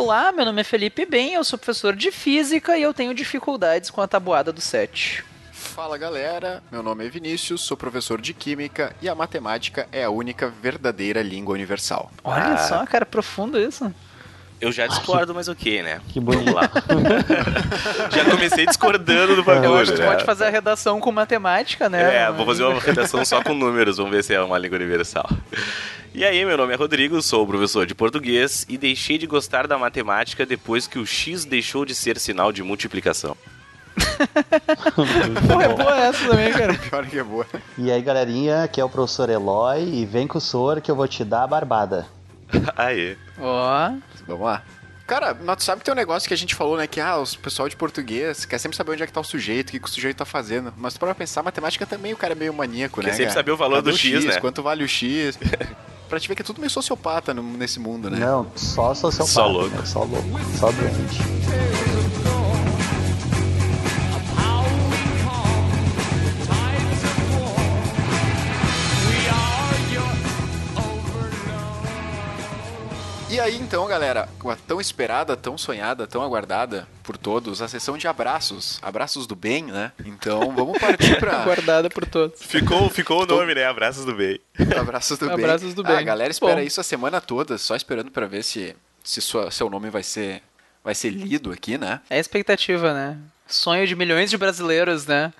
[0.00, 3.90] Olá, meu nome é Felipe Bem, eu sou professor de física e eu tenho dificuldades
[3.90, 5.22] com a tabuada do 7.
[5.52, 10.08] Fala galera, meu nome é Vinícius, sou professor de Química e a matemática é a
[10.10, 12.10] única verdadeira língua universal.
[12.24, 12.56] Olha Ah.
[12.66, 13.94] só, cara, profundo isso.
[14.60, 16.00] Eu já discordo, mas ok, né?
[16.08, 16.52] Que bonito.
[16.52, 16.70] Vamos lá.
[18.12, 19.70] já comecei discordando do bagulho.
[19.70, 20.08] Eu acho que tu né?
[20.08, 22.24] pode fazer a redação com matemática, né?
[22.24, 25.28] É, vou fazer uma redação só com números, vamos ver se é uma língua universal.
[26.12, 29.78] E aí, meu nome é Rodrigo, sou professor de português e deixei de gostar da
[29.78, 33.34] matemática depois que o x deixou de ser sinal de multiplicação.
[35.48, 36.74] Pô, é boa essa também, cara.
[36.74, 37.46] Pior que é boa.
[37.78, 40.96] E aí, galerinha, aqui é o professor Eloy e vem com o sor que eu
[40.96, 42.19] vou te dar a barbada.
[42.76, 43.16] Aê.
[43.38, 43.92] Ó,
[44.26, 44.62] Vamos lá.
[45.06, 46.86] Cara, mas tu sabe que tem um negócio que a gente falou, né?
[46.86, 49.70] Que ah, os pessoal de português quer sempre saber onde é que tá o sujeito,
[49.70, 50.72] o que, que o sujeito tá fazendo.
[50.76, 53.12] Mas pra pensar, matemática também o cara é meio maníaco, Quer né?
[53.12, 53.34] sempre cara?
[53.40, 54.38] saber o valor Cadê do X, né?
[54.38, 55.36] Quanto vale o X?
[56.08, 58.18] pra te ver que é tudo meio sociopata no- nesse mundo, né?
[58.20, 59.32] Não, só sociopata.
[59.32, 59.76] Só louco.
[59.76, 59.84] né?
[59.84, 60.40] Só louco.
[60.56, 61.89] Só doente.
[73.30, 77.68] E aí então, galera, com a tão esperada, tão sonhada, tão aguardada por todos, a
[77.68, 78.80] sessão de abraços.
[78.82, 79.92] Abraços do bem, né?
[80.04, 82.42] Então vamos partir pra guardada por todos.
[82.42, 83.64] Ficou, ficou o nome, né?
[83.66, 84.40] Abraços do bem.
[84.76, 85.34] abraços do bem.
[85.44, 86.04] Abraços do Ah, a bem.
[86.04, 86.60] galera espera Bom.
[86.62, 90.42] isso a semana toda, só esperando pra ver se, se sua- seu nome vai ser,
[90.82, 92.00] vai ser lido aqui, né?
[92.10, 93.16] É a expectativa, né?
[93.46, 95.32] Sonho de milhões de brasileiros, né?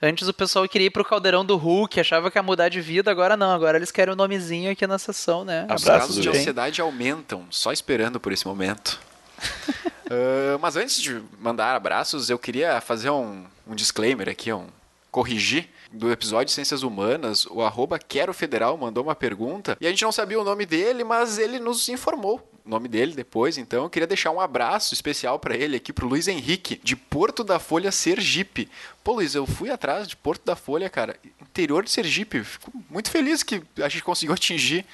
[0.00, 3.10] Antes o pessoal queria ir pro caldeirão do Hulk, achava que ia mudar de vida,
[3.10, 3.50] agora não.
[3.50, 5.64] Agora eles querem o nomezinho aqui na sessão, né?
[5.64, 9.00] Os Abraços casos do de ansiedade aumentam, só esperando por esse momento.
[10.08, 14.68] Ah, mas antes de mandar abraços, eu queria fazer um, um disclaimer aqui, um
[15.16, 15.70] corrigir.
[15.90, 20.02] Do episódio de Ciências Humanas, o arroba Quero Federal mandou uma pergunta e a gente
[20.02, 23.88] não sabia o nome dele, mas ele nos informou o nome dele depois, então eu
[23.88, 27.90] queria deixar um abraço especial pra ele aqui pro Luiz Henrique, de Porto da Folha,
[27.92, 28.68] Sergipe.
[29.02, 32.42] Pô, Luiz, eu fui atrás de Porto da Folha, cara, interior de Sergipe.
[32.42, 34.84] Fico muito feliz que a gente conseguiu atingir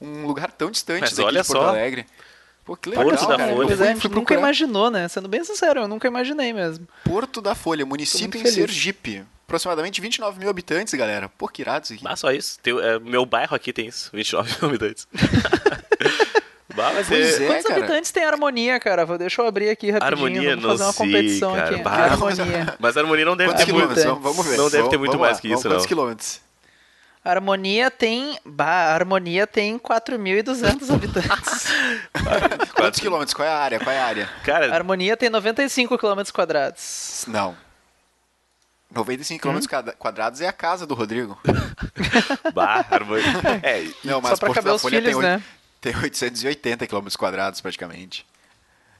[0.00, 1.68] um lugar tão distante Mas daqui olha de Porto só.
[1.70, 2.06] Alegre.
[2.64, 3.52] Pô, que legal, Porto da cara.
[3.52, 3.62] Folha.
[3.62, 5.08] Eu Pois é, a fui gente nunca imaginou, né?
[5.08, 6.86] Sendo bem sincero, eu nunca imaginei mesmo.
[7.02, 8.46] Porto da Folha, município em.
[8.46, 9.24] Sergipe.
[9.52, 11.28] Aproximadamente 29 mil habitantes, galera.
[11.28, 12.02] Pô, que irado isso aqui.
[12.06, 12.58] Ah, só isso.
[12.60, 15.06] Tem, é, meu bairro aqui tem isso, 29 mil habitantes.
[16.74, 17.46] bah, mas Pois é, é.
[17.48, 17.78] Quantos cara.
[17.80, 19.04] habitantes tem harmonia, cara?
[19.04, 20.26] Vou- Deixa eu abrir aqui rapidinho.
[20.26, 21.70] Harmonia, Vamos fazer não uma sei, competição cara.
[21.74, 21.82] aqui.
[21.82, 22.74] Bah, harmonia.
[22.80, 23.94] Mas a harmonia não deve Quantos ter muito.
[23.94, 24.22] quilômetros?
[24.22, 24.56] Vamos, ver.
[24.56, 25.40] Não deve Vamos- ter muito mais lá.
[25.42, 25.86] que isso, Quantos não.
[25.88, 26.40] quilômetros?
[27.22, 28.38] Harmonia tem.
[28.46, 31.66] Bah, a Harmonia tem 4.200 habitantes.
[32.74, 33.34] Quantos quilômetros?
[33.34, 33.78] Qual é a área?
[33.78, 34.30] Qual é a área?
[34.44, 37.24] Cara, Harmonia tem 95 km quadrados.
[37.28, 37.54] Não.
[38.94, 41.38] 95 quilômetros cada- quadrados é a casa do Rodrigo.
[42.54, 43.24] bah, harmonia.
[43.62, 45.42] É, Não, mas Só pra Porto caber da os Folha filhos, tem, né?
[45.80, 48.26] tem 880 quilômetros quadrados, praticamente.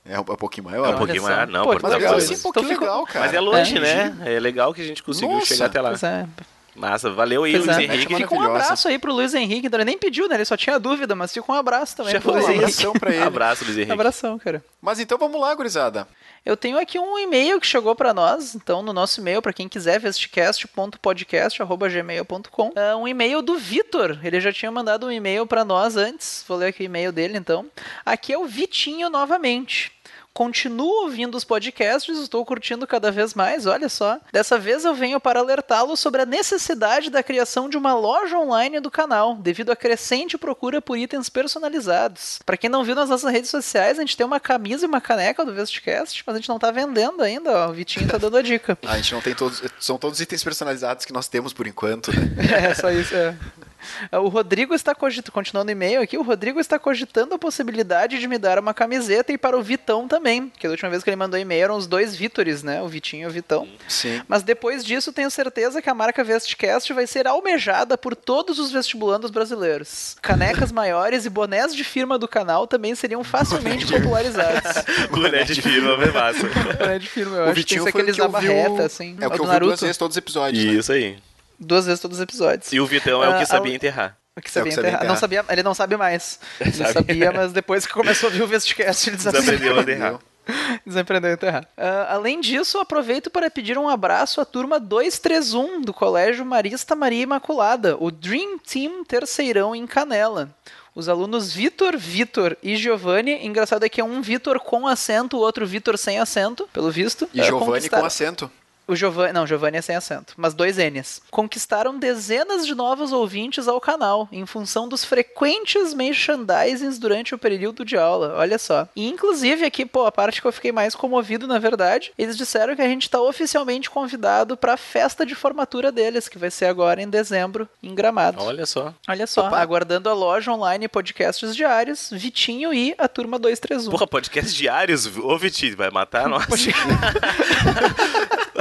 [0.05, 0.85] É um, é um pouquinho maior.
[0.85, 2.17] É um Olha pouquinho maior, não, Pô, Porto Mas Folha.
[2.17, 3.25] assim, pô, Então que ficou- legal, cara.
[3.27, 3.81] Mas é longe, É.
[3.81, 4.17] né?
[4.35, 5.47] É legal que a gente conseguiu Nossa.
[5.47, 5.91] chegar até lá.
[5.91, 6.27] Pois é.
[6.75, 7.83] Massa, valeu aí, Pois Luiz é.
[7.83, 8.17] Henrique.
[8.17, 9.67] Fica um abraço aí pro Luiz Henrique.
[9.67, 10.37] Então ele nem pediu, né?
[10.37, 12.65] Ele só tinha dúvida, mas fica um abraço também Já pro foi Luiz Um Henrique.
[12.65, 13.23] abração pra ele.
[13.23, 13.93] Abraço, Luiz Henrique.
[13.93, 14.65] Abração, cara.
[14.81, 16.09] Mas então vamos lá, gurizada.
[16.45, 19.69] Eu tenho aqui um e-mail que chegou pra nós, então no nosso e-mail, pra quem
[19.69, 22.73] quiser, vestcast.podcast@gmail.com.
[22.75, 24.19] É um e-mail do Vitor.
[24.25, 26.45] Ele já tinha mandado um e-mail pra nós antes.
[26.49, 27.67] Vou ler aqui o e-mail dele, então.
[28.05, 29.93] Aqui é o Vitinho novamente.
[30.35, 34.19] Continuo ouvindo os podcasts, estou curtindo cada vez mais, olha só.
[34.33, 38.81] Dessa vez eu venho para alertá-lo sobre a necessidade da criação de uma loja online
[38.81, 42.39] do canal, devido à crescente procura por itens personalizados.
[42.47, 45.01] Para quem não viu nas nossas redes sociais, a gente tem uma camisa e uma
[45.03, 47.71] caneca do Vestcast, mas a gente não tá vendendo ainda, ó.
[47.71, 48.79] O Vitinho tá dando a dica.
[48.87, 49.63] A gente não tem todos.
[49.79, 52.33] São todos itens personalizados que nós temos por enquanto, né?
[52.71, 53.35] É, só isso, é.
[54.13, 58.29] O Rodrigo está cogitando, continuando o e-mail aqui, o Rodrigo está cogitando a possibilidade de
[58.29, 61.17] me dar uma camiseta e para o Vitão também, que da última vez que ele
[61.17, 62.83] mandou e-mail eram os dois Vítores, né?
[62.83, 63.67] O Vitinho e o Vitão.
[63.89, 64.21] Sim.
[64.29, 68.71] Mas depois disso, tenho certeza que a marca Vestcast vai ser almejada por todos os
[68.71, 70.17] vestibulandos brasileiros.
[70.23, 74.85] Canecas maiores e bonés de firma do canal também seriam facilmente popularizados.
[75.11, 76.47] Boné de firma, bem massa.
[76.79, 79.17] Boné de firma, eu O acho Vitinho que foi tem o que aqueles abarreta, assim.
[79.21, 79.67] É o que eu vi Naruto.
[79.71, 80.65] duas vezes todos os episódios.
[80.65, 80.73] né?
[80.75, 81.19] Isso aí.
[81.65, 82.73] Duas vezes todos os episódios.
[82.73, 84.17] E o Vitão é o Ah, que a- sabia enterrar.
[84.37, 85.09] O que sabia É o que sabia enterrar.
[85.09, 86.41] Não sabia, ele não sabe mais.
[86.61, 86.93] Ele Sabe.
[86.93, 89.53] sabia, mas depois que começou a ouvir o Vestcast, ele desaprendeu.
[89.59, 90.19] Desaprendeu a enterrar.
[90.87, 91.69] Desaprendeu a enterrar.
[91.77, 97.23] Ah, além disso, aproveito para pedir um abraço à turma 231 do Colégio Marista Maria
[97.23, 100.51] Imaculada, o Dream Team Terceirão em Canela.
[100.95, 103.47] Os alunos Vitor, Vitor e Giovanni.
[103.47, 107.29] Engraçado é que é um Vitor com acento, o outro Vitor sem acento, pelo visto.
[107.33, 108.51] E Ah, Giovanni com acento.
[108.93, 111.23] O Giovanni, não, Giovanni é sem acento, mas dois N's.
[111.31, 117.87] Conquistaram dezenas de novos ouvintes ao canal, em função dos frequentes merchandisings durante o período
[117.87, 118.35] de aula.
[118.37, 118.87] Olha só.
[118.95, 122.77] E inclusive aqui, pô, a parte que eu fiquei mais comovido, na verdade, eles disseram
[122.77, 127.01] que a gente tá oficialmente convidado pra festa de formatura deles, que vai ser agora
[127.01, 128.43] em dezembro, em Gramado.
[128.43, 128.93] Olha só.
[129.09, 129.59] Olha só, Opa.
[129.59, 133.91] aguardando a loja online podcasts diários, Vitinho e a turma 231.
[133.91, 135.07] Porra, podcast diários.
[135.17, 136.45] Ô, Vitinho, vai matar nós.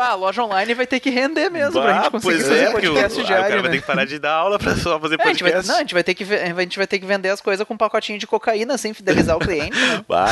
[0.00, 2.60] Bah, a loja online vai ter que render mesmo pra Bah, gente conseguir pois fazer
[2.64, 3.76] é, porque o, podcast ah, o diário, cara vai né?
[3.76, 5.68] ter que parar de dar aula pra só fazer É, a vai, podcast.
[5.68, 7.74] não, a gente vai ter que a gente vai ter que vender as coisas com
[7.74, 9.76] um pacotinho de cocaína sem fidelizar o cliente.
[9.78, 10.02] né?
[10.08, 10.28] Bah,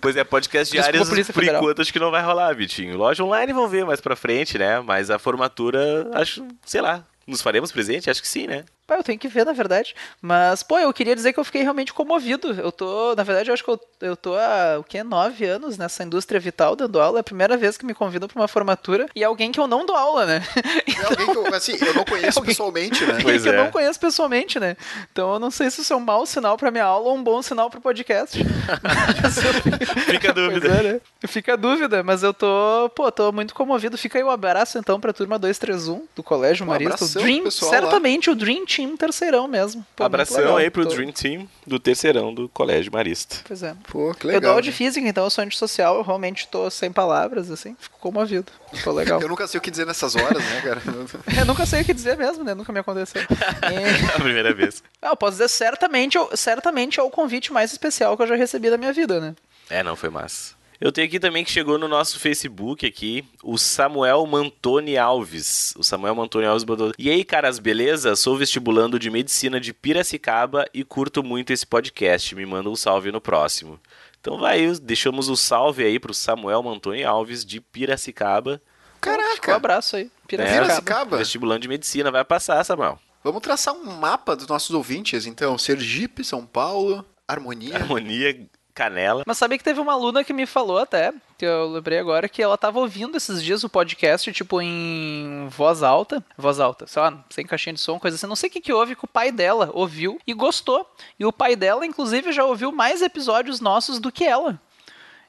[0.00, 1.62] pois é, podcast Polícia por Federal.
[1.62, 2.96] enquanto, acho que não vai rolar, Vitinho.
[2.96, 4.80] Loja online vão ver mais pra frente, né?
[4.80, 8.08] Mas a formatura, acho, sei lá, nos faremos presente?
[8.08, 8.64] Acho que sim, né?
[8.86, 9.94] Pá, eu tenho que ver, na verdade.
[10.22, 12.52] Mas, pô, eu queria dizer que eu fiquei realmente comovido.
[12.52, 15.02] Eu tô, na verdade, eu acho que eu, eu tô há, o quê?
[15.02, 17.18] Nove anos nessa indústria vital dando aula.
[17.18, 19.06] É a primeira vez que me convidam pra uma formatura.
[19.14, 20.42] E é alguém que eu não dou aula, né?
[20.98, 23.18] É alguém que eu, assim, eu não conheço Alguém- pessoalmente, né?
[23.22, 23.56] Pois que eu é.
[23.56, 24.76] não conheço pessoalmente, né?
[25.12, 27.22] Então eu não sei se isso é um mau sinal pra minha aula ou um
[27.22, 28.38] bom sinal pro podcast.
[28.40, 30.68] Eu Fica a dúvida.
[30.68, 31.00] É, né?
[31.26, 33.98] Fica a dúvida, mas eu tô, pô, tô muito comovido.
[33.98, 37.04] Fica aí o abraço então pra turma 231 do Colégio Um Marista.
[37.04, 37.78] O Dream, pessoal lá.
[37.80, 39.84] certamente o Dream Team terceirão mesmo.
[39.96, 40.56] Pô, Abração legal.
[40.58, 43.36] aí pro Tô- Dream Team do terceirão do Colégio Marista.
[43.46, 43.74] Pois é.
[43.88, 44.40] Pô, que eu legal.
[44.42, 47.98] dou aula de física, então eu sou antissocial, eu realmente tô sem palavras, assim, fico
[47.98, 48.52] comovido.
[48.84, 49.20] Tô legal.
[49.22, 50.82] Eu nunca sei o que dizer nessas horas, né, cara?
[51.38, 52.54] eu nunca sei o que dizer mesmo, né?
[52.54, 53.22] Nunca me aconteceu.
[53.22, 53.26] E-
[54.14, 54.82] a primeira vez.
[55.00, 58.68] Ah, eu posso dizer certamente, certamente é o convite mais especial que eu já recebi
[58.70, 59.34] da minha vida, né?
[59.70, 60.54] É, não, foi massa.
[60.80, 65.74] Eu tenho aqui também que chegou no nosso Facebook aqui, o Samuel Mantoni Alves.
[65.78, 66.92] O Samuel Mantoni Alves mandou.
[66.98, 68.14] E aí, caras, beleza?
[68.14, 72.34] Sou vestibulando de medicina de Piracicaba e curto muito esse podcast.
[72.34, 73.80] Me manda um salve no próximo.
[74.20, 78.60] Então vai, deixamos o salve aí pro Samuel Mantoni Alves de Piracicaba.
[78.96, 79.54] Fica um Caraca!
[79.54, 80.10] abraço aí.
[80.28, 81.16] É, Piracicaba?
[81.16, 82.98] Vestibulando de medicina, vai passar, Samuel.
[83.24, 85.56] Vamos traçar um mapa dos nossos ouvintes, então.
[85.56, 87.76] Sergipe, São Paulo, Harmonia.
[87.76, 88.46] Harmonia,
[88.76, 89.22] Canela.
[89.26, 92.42] Mas sabia que teve uma aluna que me falou até, que eu lembrei agora, que
[92.42, 96.22] ela tava ouvindo esses dias o podcast, tipo, em voz alta.
[96.36, 98.26] Voz alta, sei lá, sem caixinha de som, coisa assim.
[98.26, 100.88] Não sei o que que houve, que o pai dela ouviu e gostou.
[101.18, 104.60] E o pai dela, inclusive, já ouviu mais episódios nossos do que ela.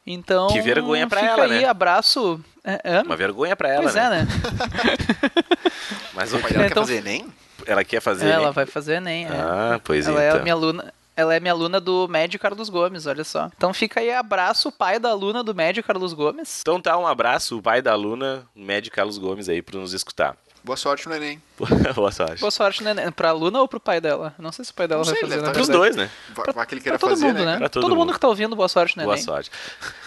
[0.05, 0.47] Então.
[0.47, 1.65] Que vergonha pra fica ela, aí, né?
[1.65, 2.39] abraço.
[2.63, 3.01] É, é.
[3.01, 4.05] Uma vergonha pra ela, Pois né?
[4.05, 4.27] é, né?
[6.13, 7.33] Mas O pai dela É, quer então- fazer Enem?
[7.65, 8.27] ela quer fazer.
[8.29, 8.51] ela né?
[8.51, 9.25] vai fazer Enem.
[9.25, 9.29] é.
[9.31, 10.39] Ah, pois ela é então.
[10.39, 10.93] a minha aluna.
[11.17, 13.49] Ela é minha aluna do Médio Carlos Gomes, olha só.
[13.57, 16.59] Então fica aí abraço, pai da aluna do Médio Carlos Gomes.
[16.61, 20.37] Então tá, um abraço, o pai da aluna, médio Carlos Gomes aí, pra nos escutar.
[20.63, 21.41] Boa sorte no Enem.
[21.95, 22.39] Boa sorte.
[22.39, 23.09] Boa sorte, né?
[23.11, 24.35] Pra aluna ou pro pai dela?
[24.37, 26.09] Não sei se o pai dela Não vai sei, fazer, na tá Pros dois, né?
[26.35, 27.45] Vai, vai que ele Pra todo fazer, mundo, né?
[27.45, 27.57] né?
[27.57, 28.13] Pra todo todo, mundo mundo.
[28.13, 29.03] que tá ouvindo, boa sorte, né?
[29.03, 29.23] Boa Enem.
[29.25, 29.49] sorte.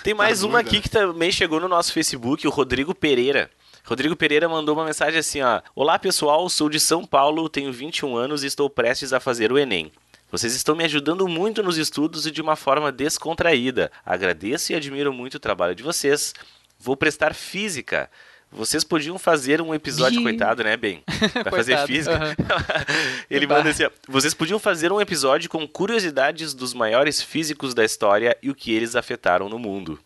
[0.05, 3.51] Tem mais Tá uma aqui que também chegou no nosso Facebook, o Rodrigo Pereira.
[3.85, 5.61] Rodrigo Pereira mandou uma mensagem assim, ó.
[5.75, 9.59] Olá, pessoal, sou de São Paulo, tenho 21 anos e estou prestes a fazer o
[9.59, 9.91] Enem.
[10.31, 13.91] Vocês estão me ajudando muito nos estudos e de uma forma descontraída.
[14.05, 16.35] Agradeço e admiro muito o trabalho de vocês.
[16.79, 18.09] Vou prestar física.
[18.53, 20.23] Vocês podiam fazer um episódio, Ih.
[20.25, 21.03] coitado, né, Ben?
[21.44, 22.17] Vai fazer física.
[22.17, 22.35] aham.
[23.31, 23.59] Ele Bah.
[23.59, 28.37] manda assim: ó, vocês podiam fazer um episódio com curiosidades dos maiores físicos da história
[28.43, 30.00] e o que eles afetaram no mundo.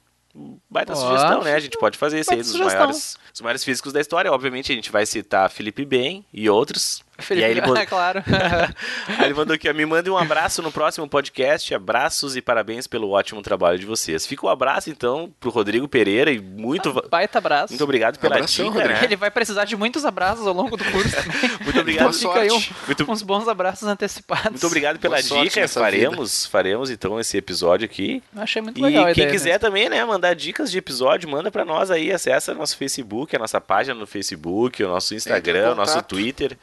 [0.68, 1.54] Baita Ó, sugestão, né?
[1.54, 2.76] A gente pode fazer isso aí dos sugestão.
[2.80, 4.32] maiores, dos maiores físicos da história.
[4.32, 7.03] Obviamente, a gente vai citar Felipe Ben e outros.
[7.18, 8.22] Felipe, E aí ele, mandou- é claro.
[9.18, 11.74] aí ele mandou aqui: me mande um abraço no próximo podcast.
[11.74, 14.26] Abraços e parabéns pelo ótimo trabalho de vocês.
[14.26, 17.72] Fica o abraço, então, pro Rodrigo Pereira e muito, va- Baita abraço.
[17.72, 18.98] muito obrigado pela Abração, dica, Rodrigo.
[19.00, 19.04] né?
[19.04, 21.14] Ele vai precisar de muitos abraços ao longo do curso.
[21.64, 22.12] Muito obrigado.
[22.12, 22.62] Fica aí um-.
[22.86, 24.50] Muito, uns bons abraços antecipados.
[24.50, 25.66] Muito obrigado pela Boa dica.
[25.68, 28.22] Faremos, faremos então esse episódio aqui.
[28.34, 29.60] Eu achei muito E legal a quem ideia quiser mesmo.
[29.60, 33.60] também, né, mandar dicas de episódio, manda pra nós aí, acessa nosso Facebook, a nossa
[33.60, 36.02] página no Facebook, o nosso Instagram, o nosso.
[36.02, 36.56] Twitter.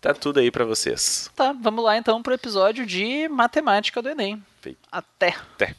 [0.00, 1.28] Tá tudo aí pra vocês.
[1.34, 4.42] Tá, vamos lá então pro episódio de matemática do Enem.
[4.60, 4.78] Feito.
[4.92, 5.34] Até.
[5.54, 5.74] Até.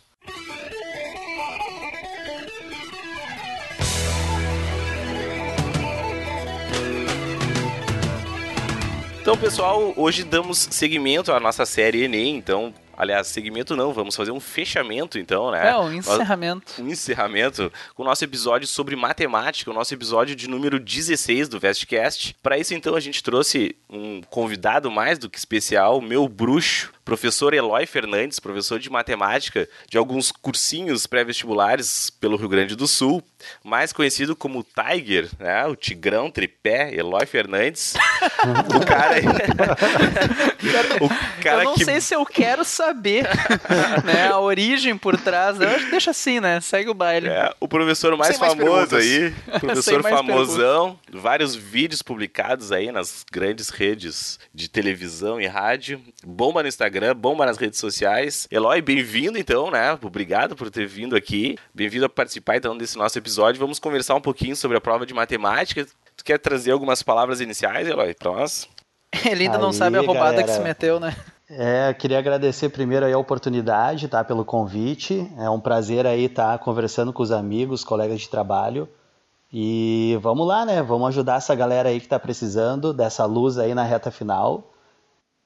[9.22, 14.29] Então, pessoal, hoje damos seguimento à nossa série Enem, então, aliás, seguimento não, vamos fazer
[14.32, 15.70] um fechamento então, né?
[15.70, 16.74] É, Nós- encerramento.
[16.79, 21.60] um encerramento com o nosso episódio sobre matemática, o nosso episódio de número 16 do
[21.60, 22.36] Vestcast.
[22.44, 26.91] Para isso, então, a gente trouxe um convidado mais do que especial, o meu bruxo,
[27.10, 33.24] professor Eloy Fernandes, professor de matemática de alguns cursinhos pré-vestibulares pelo Rio Grande do Sul,
[33.63, 35.66] mais conhecido como Tiger, né?
[35.66, 37.96] O Tigrão Tripé, Eloy Fernandes.
[38.75, 39.16] o cara.
[41.01, 41.84] o cara eu não que...
[41.84, 43.24] sei se eu quero saber
[44.06, 45.60] né, a origem por trás.
[45.60, 46.62] Eu acho, deixa assim, né?
[46.62, 47.28] Segue o baile.
[47.28, 51.24] É, o professor mais Sem famoso mais aí, professor famosão, perguntas.
[51.24, 56.00] vários vídeos publicados aí nas grandes redes de televisão e rádio.
[56.24, 58.48] Bomba no Instagram, bomba nas redes sociais.
[58.51, 59.98] Eloy, bem-vindo então, né?
[60.01, 61.58] Obrigado por ter vindo aqui.
[61.74, 63.60] Bem-vindo a participar então desse nosso episódio.
[63.60, 65.86] Vamos conversar um pouquinho sobre a prova de matemática.
[66.15, 68.68] Tu quer trazer algumas palavras iniciais, Eloy, para nós?
[69.25, 70.44] Ele ainda aí, não sabe a roubada galera.
[70.44, 71.15] que se meteu, né?
[71.50, 75.27] É, queria agradecer primeiro aí a oportunidade, tá, pelo convite.
[75.38, 78.88] É um prazer aí estar tá, conversando com os amigos, colegas de trabalho.
[79.51, 80.84] E vamos lá, né?
[80.84, 84.72] Vamos ajudar essa galera aí que está precisando dessa luz aí na reta final.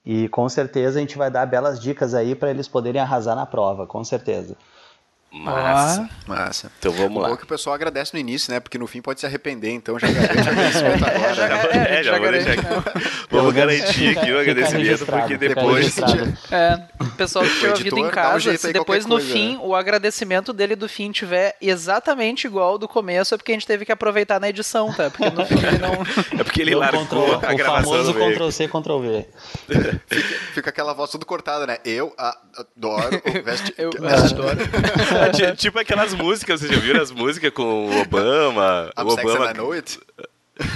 [0.04, 3.46] E com certeza a gente vai dar belas dicas aí para eles poderem arrasar na
[3.46, 4.56] prova, com certeza.
[5.34, 6.08] Massa.
[6.08, 6.72] Ah, massa.
[6.78, 7.32] Então vamos lá.
[7.32, 8.60] O que o pessoal agradece no início, né?
[8.60, 11.34] Porque no fim pode se arrepender, então já garante agradecimento agora.
[11.34, 12.62] já, é, é, já, já vou deixar aqui.
[13.30, 15.96] Vamos garantir aqui o agradecimento, porque depois.
[16.52, 19.60] É, o pessoal que tiver ouvido em casa, um se depois no coisa, fim né?
[19.60, 23.66] o agradecimento dele do fim tiver exatamente igual ao do começo, é porque a gente
[23.66, 25.10] teve que aproveitar na edição, tá?
[25.10, 25.94] Porque no fim ele não.
[26.38, 27.92] É porque ele largou control, a gravação.
[27.92, 29.26] O famoso Ctrl-C, Ctrl-V.
[29.66, 31.78] Fica, fica, aquela voz tudo cortada, né?
[31.84, 33.74] Eu adoro o veste.
[33.76, 34.58] Eu adoro.
[35.56, 38.90] tipo aquelas músicas, vocês já viram as músicas com o Obama?
[38.98, 39.50] I'm o Obama.
[39.50, 39.98] I know it.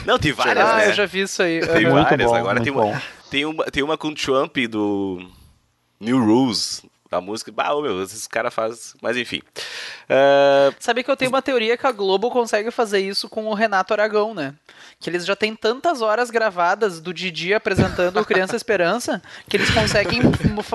[0.04, 0.88] Não, tem várias, ah, né?
[0.88, 1.60] eu já vi isso aí.
[1.60, 2.30] Tem muito várias.
[2.30, 5.22] Bom, Agora tem uma, tem, uma, tem uma com o Trump do
[6.00, 6.82] New Rules.
[7.10, 7.50] A música.
[7.50, 8.94] Bah, meu, esses caras fazem.
[9.00, 9.40] Mas enfim.
[10.10, 10.74] Uh...
[10.78, 13.94] Sabe que eu tenho uma teoria que a Globo consegue fazer isso com o Renato
[13.94, 14.54] Aragão, né?
[15.00, 19.70] Que eles já têm tantas horas gravadas do Didi apresentando o Criança Esperança que eles
[19.70, 20.20] conseguem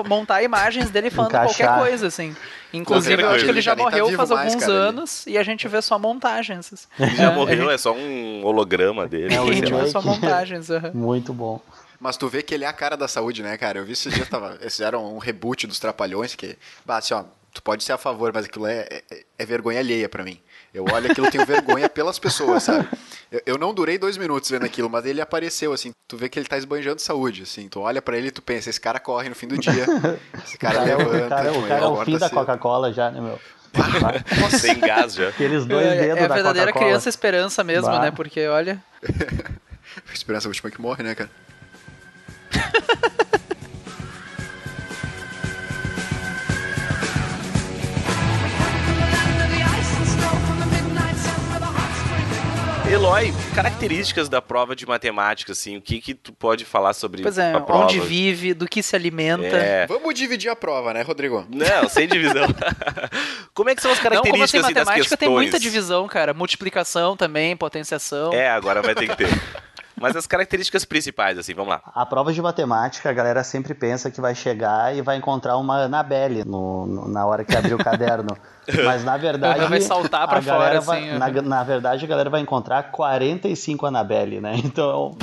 [0.08, 1.68] montar imagens dele falando Encaixar.
[1.68, 2.34] qualquer coisa, assim.
[2.72, 5.36] Inclusive, eu acho que ele já tá morreu tá faz mais, alguns cara, anos ele.
[5.36, 6.88] e a gente vê só montagens.
[6.98, 7.74] Ele já é, morreu, gente...
[7.74, 9.34] é só um holograma dele.
[9.34, 10.68] É, a gente vê só montagens.
[10.68, 10.90] Uhum.
[10.92, 11.60] Muito bom.
[12.04, 13.78] Mas tu vê que ele é a cara da saúde, né, cara?
[13.78, 17.24] Eu vi esses dias, tava, eles fizeram um reboot dos Trapalhões, que, bah, assim, ó,
[17.50, 20.38] tu pode ser a favor, mas aquilo é, é, é vergonha alheia para mim.
[20.74, 22.86] Eu olho aquilo, tenho vergonha pelas pessoas, sabe?
[23.32, 26.38] Eu, eu, não durei dois minutos vendo aquilo, mas ele apareceu, assim, tu vê que
[26.38, 29.30] ele tá esbanjando saúde, assim, tu olha para ele e tu pensa, esse cara corre
[29.30, 29.86] no fim do dia,
[30.44, 31.24] esse cara levanta.
[31.24, 33.40] O cara, o cara é o fim da Coca-Cola já, né, meu?
[34.60, 35.30] Sem gás já.
[35.30, 38.00] Aqueles dois é, dedos é a verdadeira criança esperança mesmo, bah.
[38.00, 38.10] né?
[38.10, 38.78] Porque, olha...
[40.12, 41.30] esperança é a última que morre, né, cara?
[52.94, 57.38] Eloy, características da prova de matemática, assim, o que que tu pode falar sobre pois
[57.38, 57.84] é, a prova?
[57.84, 59.56] onde vive, do que se alimenta.
[59.56, 59.84] É.
[59.86, 61.44] Vamos dividir a prova, né, Rodrigo?
[61.50, 62.46] Não, sem divisão.
[63.52, 65.18] como é que são as características Não, como assim, matemática das questões?
[65.18, 66.32] tem muita divisão, cara.
[66.32, 68.32] Multiplicação também, potenciação.
[68.32, 69.28] É, agora vai ter que ter.
[70.04, 71.80] Mas as características principais, assim, vamos lá.
[71.94, 75.84] A prova de matemática, a galera sempre pensa que vai chegar e vai encontrar uma
[75.84, 78.36] Anabelle no, no na hora que abrir o caderno.
[78.84, 79.66] Mas na verdade.
[79.66, 81.18] vai saltar pra fora, vai, assim.
[81.18, 84.60] Na, na, verdade, a galera vai encontrar 45 Anabelle, né?
[84.64, 85.16] Então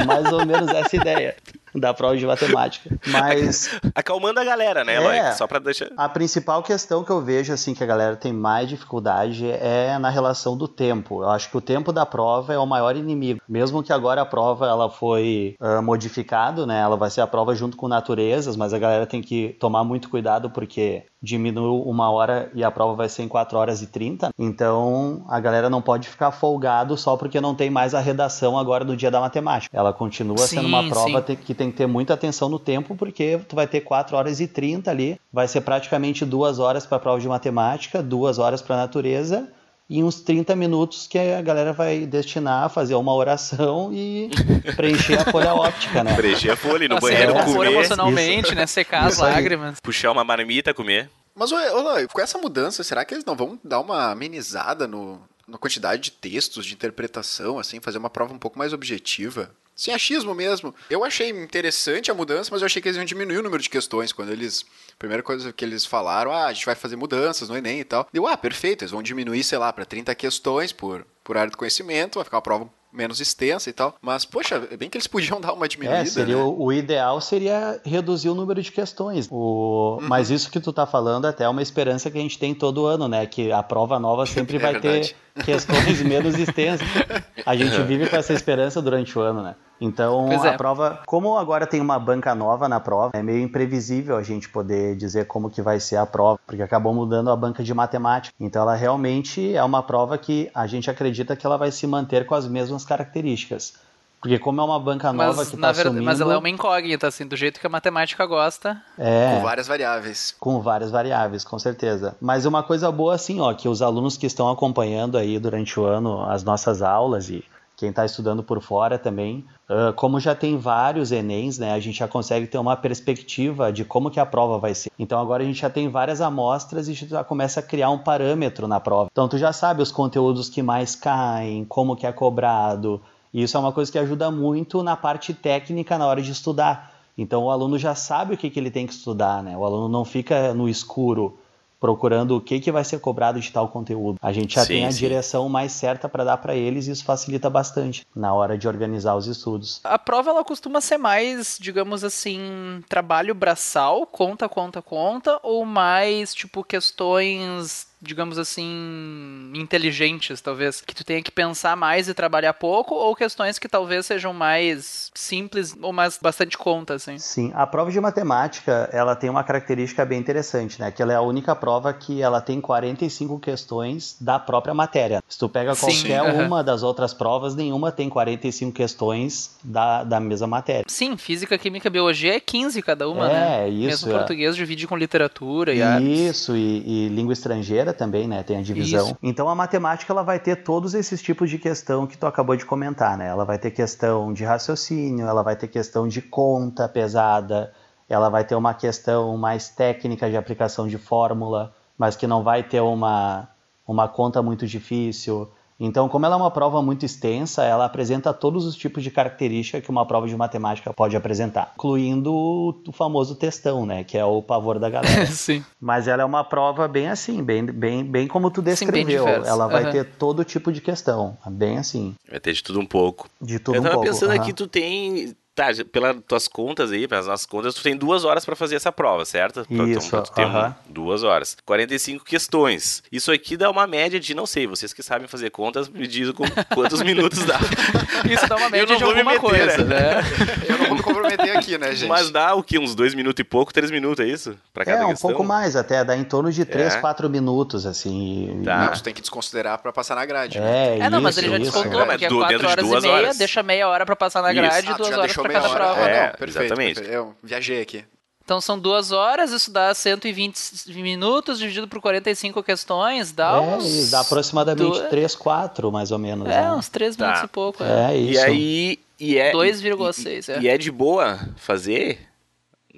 [0.00, 1.34] é mais ou menos essa ideia
[1.74, 2.90] da prova de matemática.
[3.06, 3.70] Mas.
[3.94, 5.88] Acalmando a galera, né, é, Só pra deixar.
[5.96, 10.10] A principal questão que eu vejo, assim, que a galera tem mais dificuldade é na
[10.10, 11.22] relação do tempo.
[11.22, 13.40] Eu acho que o tempo da prova é o maior inimigo.
[13.48, 16.80] Mesmo que agora a prova ela foi uh, modificado, né?
[16.80, 20.08] Ela vai ser a prova junto com naturezas, mas a galera tem que tomar muito
[20.08, 24.30] cuidado porque diminuiu uma hora e a prova vai ser em 4 horas e 30.
[24.38, 28.84] Então a galera não pode ficar folgado só porque não tem mais a redação agora
[28.84, 29.76] no dia da matemática.
[29.76, 31.36] Ela continua sim, sendo uma prova sim.
[31.36, 34.46] que tem que ter muita atenção no tempo porque tu vai ter 4 horas e
[34.46, 38.76] 30 ali, vai ser praticamente duas horas para a prova de matemática, duas horas para
[38.76, 39.48] natureza
[39.90, 44.28] e uns 30 minutos que a galera vai destinar a fazer uma oração e
[44.76, 46.14] preencher a folha óptica, né?
[46.14, 47.72] Preencher a folha no banheiro, é, comer.
[47.72, 48.54] emocionalmente, isso.
[48.54, 48.66] né?
[48.66, 49.80] Secar as lágrimas.
[49.80, 51.08] Puxar uma marmita, comer.
[51.38, 55.56] Mas, olha, com essa mudança, será que eles não vão dar uma amenizada no, na
[55.56, 59.54] quantidade de textos, de interpretação, assim, fazer uma prova um pouco mais objetiva?
[59.76, 60.74] Sem achismo mesmo.
[60.90, 63.70] Eu achei interessante a mudança, mas eu achei que eles iam diminuir o número de
[63.70, 64.66] questões quando eles
[64.98, 68.08] primeira coisa que eles falaram, ah, a gente vai fazer mudanças no Enem e tal.
[68.12, 71.56] Deu, ah, perfeito, eles vão diminuir, sei lá, para 30 questões por, por área do
[71.56, 73.94] conhecimento, vai ficar uma prova menos extensa e tal.
[74.00, 76.02] Mas, poxa, é bem que eles podiam dar uma diminuída.
[76.02, 76.42] É, seria, né?
[76.42, 79.28] o, o, ideal seria reduzir o número de questões.
[79.30, 80.08] O, uhum.
[80.08, 82.86] Mas isso que tu tá falando até é uma esperança que a gente tem todo
[82.86, 83.26] ano, né?
[83.26, 85.16] Que a prova nova sempre é vai verdade.
[85.34, 86.86] ter questões menos extensas.
[87.46, 89.54] A gente vive com essa esperança durante o ano, né?
[89.80, 90.48] Então, é.
[90.48, 94.48] a prova, como agora tem uma banca nova na prova, é meio imprevisível a gente
[94.48, 98.34] poder dizer como que vai ser a prova, porque acabou mudando a banca de matemática.
[98.40, 102.26] Então, ela realmente é uma prova que a gente acredita que ela vai se manter
[102.26, 103.74] com as mesmas características.
[104.20, 106.48] Porque como é uma banca nova Mas, que está verdade, assumindo, mas ela é uma
[106.48, 108.82] incógnita, assim, do jeito que a matemática gosta.
[108.98, 110.34] é, Com várias variáveis.
[110.40, 112.16] com várias variáveis, com certeza.
[112.20, 115.84] Mas uma coisa boa, assim, ó, que os alunos que estão acompanhando aí durante o
[115.84, 117.44] ano as nossas aulas e
[117.78, 122.00] quem está estudando por fora também, ah, como já tem vários Enems, né, a gente
[122.00, 124.90] já consegue ter uma perspectiva de como que a prova vai ser.
[124.98, 128.66] Então agora a gente já tem várias amostras e já começa a criar um parâmetro
[128.66, 129.08] na prova.
[129.12, 133.00] Então tu já sabe os conteúdos que mais caem, como que é cobrado.
[133.32, 136.92] E isso é uma coisa que ajuda muito na parte técnica na hora de estudar.
[137.16, 139.56] Então o aluno já sabe o que, que ele tem que estudar, né?
[139.56, 141.38] O aluno não fica no escuro
[141.80, 144.18] procurando o que, que vai ser cobrado de tal conteúdo.
[144.20, 144.98] A gente já Sim, tem a sim.
[144.98, 149.14] direção mais certa para dar para eles e isso facilita bastante na hora de organizar
[149.14, 149.80] os estudos.
[149.84, 156.34] A prova ela costuma ser mais, digamos assim, trabalho braçal, conta, conta, conta, ou mais
[156.34, 162.94] tipo questões, digamos assim, inteligentes, talvez, que tu tenha que pensar mais e trabalhar pouco,
[162.94, 167.18] ou questões que talvez sejam mais simples ou mais bastante conta, assim.
[167.18, 170.90] Sim, a prova de matemática, ela tem uma característica bem interessante, né?
[170.90, 175.22] Que ela é a única prova que ela tem 45 questões da própria matéria.
[175.28, 176.46] Se tu pega Sim, qualquer aham.
[176.46, 180.84] uma das outras provas, nenhuma tem 45 questões da, da mesma matéria.
[180.88, 183.68] Sim, física, química, biologia é 15 cada uma, É, né?
[183.68, 184.18] isso, Mesmo é.
[184.18, 186.28] português divide com literatura e.
[186.28, 188.42] Isso, e, e língua estrangeira também, né?
[188.42, 189.06] Tem a divisão.
[189.06, 189.18] Isso.
[189.22, 192.64] Então a matemática ela vai ter todos esses tipos de questão que tu acabou de
[192.64, 193.28] comentar, né?
[193.28, 197.72] Ela vai ter questão de raciocínio, ela vai ter questão de conta pesada,
[198.08, 202.62] ela vai ter uma questão mais técnica de aplicação de fórmula, mas que não vai
[202.62, 203.48] ter uma,
[203.86, 205.50] uma conta muito difícil.
[205.80, 209.80] Então, como ela é uma prova muito extensa, ela apresenta todos os tipos de característica
[209.80, 214.02] que uma prova de matemática pode apresentar, incluindo o, famoso textão, né?
[214.02, 215.26] Que é o pavor da galera.
[215.30, 215.64] Sim.
[215.80, 219.24] Mas ela é uma prova bem assim, bem, bem, bem como tu Sim, bem descreveu.
[219.24, 219.48] diversa.
[219.50, 219.92] ela vai Aham.
[219.92, 223.28] ter todo tipo de questão, bem assim, Vai ter de tudo um pouco.
[223.40, 224.08] de tudo eu um tava pouco.
[224.10, 224.40] pensando aham.
[224.42, 225.34] aqui, tu tem.
[225.58, 228.92] Tá, pelas tuas contas aí, pelas nossas contas, tu tem duas horas pra fazer essa
[228.92, 229.66] prova, certo?
[229.66, 230.76] Pra- Isso, pra tu ter um- aham.
[230.88, 231.56] duas horas.
[231.66, 233.02] 45 questões.
[233.10, 236.32] Isso aqui dá uma média de, não sei, vocês que sabem fazer contas, me dizem
[236.72, 237.58] quantos minutos dá.
[238.30, 239.98] Isso dá uma média de alguma meter, coisa, né?
[239.98, 240.20] né?
[240.68, 242.08] Eu não vou me comprometer aqui, né, gente?
[242.08, 242.78] Mas dá o quê?
[242.78, 244.56] Uns dois minutos e pouco, três minutos, é isso?
[244.72, 245.30] Pra cada É, um questão?
[245.30, 247.00] pouco mais até, dá em torno de 3, É.
[247.00, 248.60] 4 minutos, assim.
[248.60, 248.76] e- Tá.
[248.84, 250.60] Não, tu tem que desconsiderar pra passar na grade.
[250.60, 250.98] né?
[250.98, 251.72] É, É, não, mas isso, ele já isso.
[251.72, 253.38] descontou, Mas porque é do- 4 dentro de horas e meia, horas.
[253.38, 254.60] deixa meia hora pra passar na Isso.
[254.62, 255.84] grade e Ah, tu duas já horas meia cada hora.
[255.94, 256.08] prova.
[256.08, 256.94] É, não, perfeito, exatamente.
[256.96, 257.14] perfeito.
[257.14, 258.04] Eu viajei aqui.
[258.44, 260.56] Então são duas horas, isso dá 120
[260.94, 264.10] minutos dividido por 45 questões, dá É, uns...
[264.10, 266.48] dá aproximadamente duas- 3, 4, mais ou menos.
[266.48, 266.72] É, né?
[266.72, 267.24] uns 3 Tá.
[267.26, 267.84] minutos e pouco.
[267.84, 268.14] É.
[268.14, 268.40] É isso.
[268.40, 268.98] E aí.
[269.20, 270.60] E é, 2,6, e, é.
[270.60, 272.27] e é de boa fazer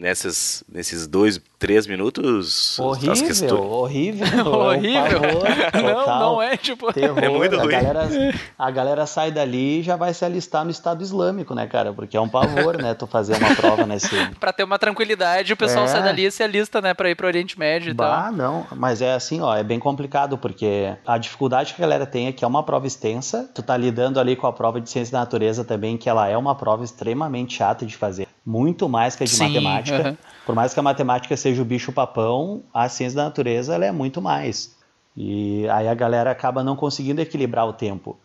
[0.00, 3.52] nessas, nesses dois, três minutos as Horrível, questões.
[3.52, 4.26] horrível.
[4.32, 5.20] é Horrível.
[5.20, 6.20] pavor Não, total.
[6.20, 6.92] não é, tipo...
[6.92, 7.18] Terror.
[7.22, 7.70] É muito a ruim.
[7.70, 8.08] Galera,
[8.58, 11.92] a galera sai dali e já vai se alistar no Estado Islâmico, né, cara?
[11.92, 12.94] Porque é um pavor, né?
[12.94, 14.08] Tu fazer uma prova nesse.
[14.40, 15.88] Pra ter uma tranquilidade, o pessoal É.
[15.88, 18.10] sai dali e se alista, né, pra ir pro Oriente Médio e tal.
[18.10, 18.66] Bah, não.
[18.74, 22.32] Mas é assim, ó, é bem complicado, porque a dificuldade que a galera tem é
[22.32, 23.50] que é uma prova extensa.
[23.54, 26.36] Tu tá lidando ali com a prova de ciência da natureza também, que ela é
[26.36, 28.26] uma prova extremamente chata de fazer.
[28.44, 30.18] Muito mais que a de Sim, matemática.
[30.46, 33.92] Por mais que a matemática seja o bicho papão, a ciência da natureza ela é
[33.92, 34.74] muito mais.
[35.16, 38.16] E aí a galera acaba não conseguindo equilibrar o tempo.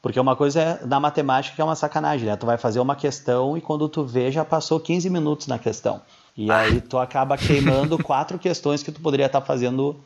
[0.00, 2.36] Porque uma coisa é na matemática que é uma sacanagem, né?
[2.36, 6.02] Tu vai fazer uma questão e quando tu vê já passou 15 minutos na questão.
[6.36, 9.96] E aí tu acaba queimando quatro questões que tu poderia estar fazendo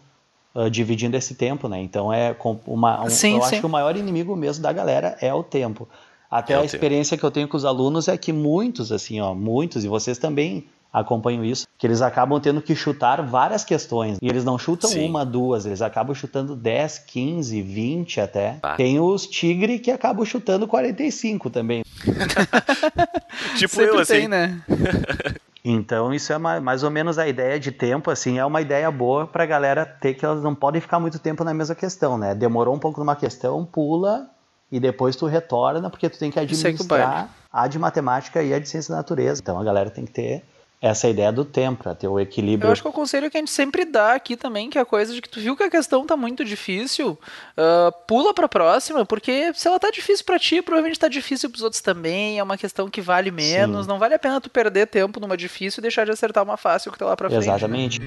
[0.55, 1.81] ah, dividindo esse tempo, né?
[1.83, 2.35] Então é
[2.67, 3.49] uma um- Sim, eu sim.
[3.49, 5.89] acho que o maior inimigo mesmo da galera é o tempo.
[6.31, 6.75] Até É a tempo.
[6.75, 10.19] experiência que eu tenho com os alunos é que muitos assim, ó, muitos e vocês
[10.19, 14.17] também acompanham isso, que eles acabam tendo que chutar várias questões.
[14.23, 15.07] E eles não chutam Sim.
[15.09, 18.59] uma, duas, eles acabam chutando 10, 15, 20 até.
[18.63, 18.75] Bah.
[18.75, 21.83] Tem os tigre que acabam chutando 45 também.
[23.57, 24.13] Tipo Sempre eu, assim.
[24.15, 24.61] tem, né?
[25.65, 28.91] Então, isso é ma- mais ou menos a ideia de tempo, assim, é uma ideia
[28.91, 32.35] boa pra galera ter que elas não podem ficar muito tempo na mesma questão, né?
[32.35, 34.31] Demorou um pouco numa questão, pula
[34.71, 38.69] e depois tu retorna, porque tu tem que administrar a de matemática e a de
[38.69, 39.41] ciência da natureza.
[39.43, 40.45] Então, a galera tem que ter
[40.81, 42.69] essa ideia do tempo, pra ter o equilíbrio.
[42.69, 44.81] Eu acho que é o conselho que a gente sempre dá aqui também, que é
[44.81, 47.19] a coisa de que tu viu que a questão tá muito difícil,
[47.57, 51.63] ah, pula pra próxima, porque se ela tá difícil pra ti, provavelmente tá difícil pros
[51.65, 53.89] outros também, é uma questão que vale menos, Sim.
[53.89, 56.93] não vale a pena tu perder tempo numa difícil e deixar de acertar uma fácil
[56.93, 57.45] que tá lá pra frente.
[57.45, 57.55] né?
[57.57, 58.01] Exatamente.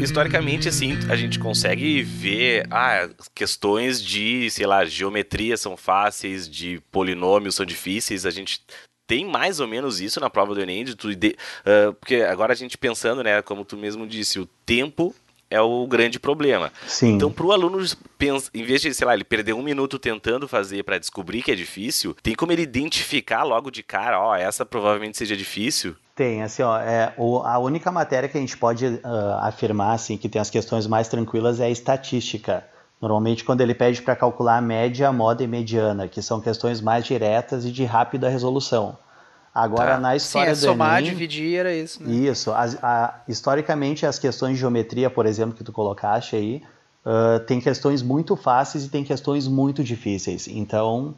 [0.00, 6.80] Historicamente, assim, a gente consegue ver ah, questões de, sei lá, geometria são fáceis, de
[6.90, 8.62] polinômios são difíceis, a gente
[9.06, 12.52] tem mais ou menos isso na prova do Enem, de tu, de, uh, porque agora
[12.52, 15.14] a gente pensando, né, como tu mesmo disse, o tempo
[15.50, 16.70] é o grande problema.
[16.86, 17.14] Sim.
[17.14, 17.82] Então, para o aluno,
[18.52, 21.54] em vez de, sei lá, ele perder um minuto tentando fazer para descobrir que é
[21.54, 25.96] difícil, tem como ele identificar logo de cara, ó, essa provavelmente seja difícil.
[26.18, 29.00] Tem, assim, ó, é, o, a única matéria que a gente pode uh,
[29.40, 32.64] afirmar, assim, que tem as questões mais tranquilas é a estatística.
[33.00, 36.80] Normalmente, quando ele pede para calcular a média, a moda e mediana, que são questões
[36.80, 38.98] mais diretas e de rápida resolução.
[39.54, 40.00] Agora, tá.
[40.00, 42.02] na história Sim, é do somar, Enem, dividir, era isso.
[42.02, 42.12] Né?
[42.12, 42.50] Isso.
[42.50, 46.60] A, a, historicamente, as questões de geometria, por exemplo, que tu colocaste aí,
[47.06, 50.48] uh, tem questões muito fáceis e tem questões muito difíceis.
[50.48, 51.14] Então,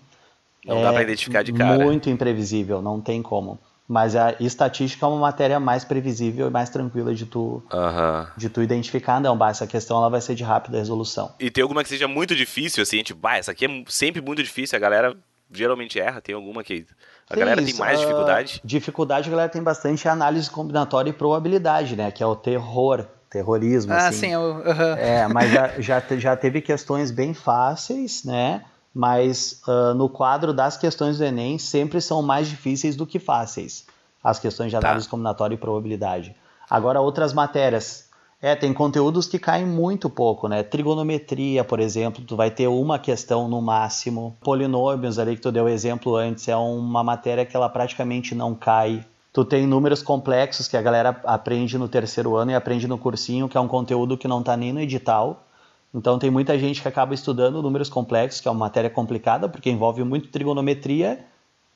[0.63, 1.83] não é dá para identificar de cara.
[1.83, 3.59] Muito imprevisível, não tem como.
[3.91, 8.27] Mas a estatística é uma matéria mais previsível e mais tranquila de tu, uhum.
[8.37, 9.21] de tu identificar.
[9.21, 11.35] Não, bah, essa questão ela vai ser de rápida resolução.
[11.41, 14.45] E tem alguma que seja muito difícil, assim, tipo, bah, essa aqui é sempre muito
[14.45, 15.17] difícil, a galera
[15.51, 16.87] geralmente erra, tem alguma que
[17.29, 17.73] a tem galera isso.
[17.73, 18.61] tem mais uh, dificuldade?
[18.65, 23.93] Dificuldade a galera tem bastante análise combinatória e probabilidade, né, que é o terror, terrorismo,
[23.93, 24.21] ah, assim.
[24.21, 24.97] sim, eu, uh -huh.
[24.99, 28.63] É, mas já, já, já teve questões bem fáceis, né,
[28.95, 33.87] mas uh, no quadro das questões do Enem sempre são mais difíceis do que fáceis,
[34.23, 34.87] as questões de tá.
[34.87, 35.11] análise tá.
[35.11, 36.35] combinatória e probabilidade.
[36.69, 38.09] Agora, outras matérias.
[38.43, 40.63] É, tem conteúdos que caem muito pouco, né?
[40.63, 44.35] Trigonometria, por exemplo, tu vai ter uma questão no máximo.
[44.41, 49.05] Polinômios, ali que tu deu exemplo antes, é uma matéria que ela praticamente não cai.
[49.31, 53.47] Tu tem números complexos que a galera aprende no terceiro ano e aprende no cursinho,
[53.47, 55.45] que é um conteúdo que não está nem no edital.
[55.93, 59.71] Então tem muita gente que acaba estudando números complexos, que é uma matéria complicada, porque
[59.71, 61.25] envolve muito trigonometria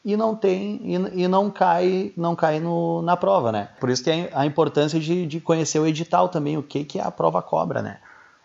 [0.05, 3.71] e não tem e, e não cai não cai no, na prova, né?
[3.81, 7.01] Por isso que é a importância de, de conhecer o edital também, o que, que
[7.01, 7.99] a prova cobra, né?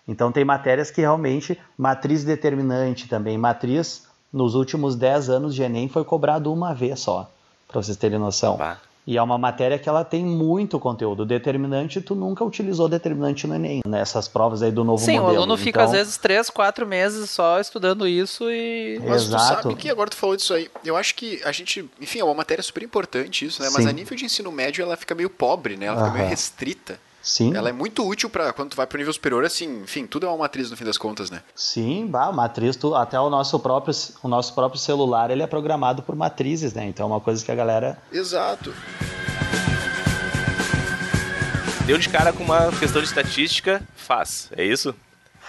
[0.08, 5.88] Então tem matérias que realmente matriz determinante também, matriz nos últimos 10 anos de ENEM
[5.88, 7.30] foi cobrado uma vez só,
[7.68, 8.58] para vocês terem noção.
[8.58, 8.89] Bah.
[9.10, 11.26] E é uma matéria que ela tem muito conteúdo.
[11.26, 15.30] Determinante, tu nunca utilizou determinante no Enem, nessas provas aí do novo Sim, modelo.
[15.30, 19.02] Sim, o aluno fica às vezes três, quatro meses só estudando isso e...
[19.04, 19.44] Mas Exato.
[19.44, 22.24] tu sabe que agora tu falou disso aí, eu acho que a gente, enfim, é
[22.24, 23.70] uma matéria super importante isso, né?
[23.74, 23.90] Mas Sim.
[23.90, 25.88] a nível de ensino médio ela fica meio pobre, né?
[25.88, 26.18] Ela fica uh -huh.
[26.18, 27.00] meio restrita.
[27.22, 27.56] Sim.
[27.56, 30.26] Ela é muito útil para quando tu vai para o nível superior, assim, enfim, tudo
[30.26, 31.42] é uma matriz no fim das contas, né?
[31.54, 36.02] Sim, bah, matriz, tu, até o nosso próprio o nosso próprio celular, ele é programado
[36.02, 36.88] por matrizes, né?
[36.88, 38.74] Então é uma coisa que a galera Exato.
[41.86, 44.94] Deu de cara com uma questão de estatística, faz, é isso?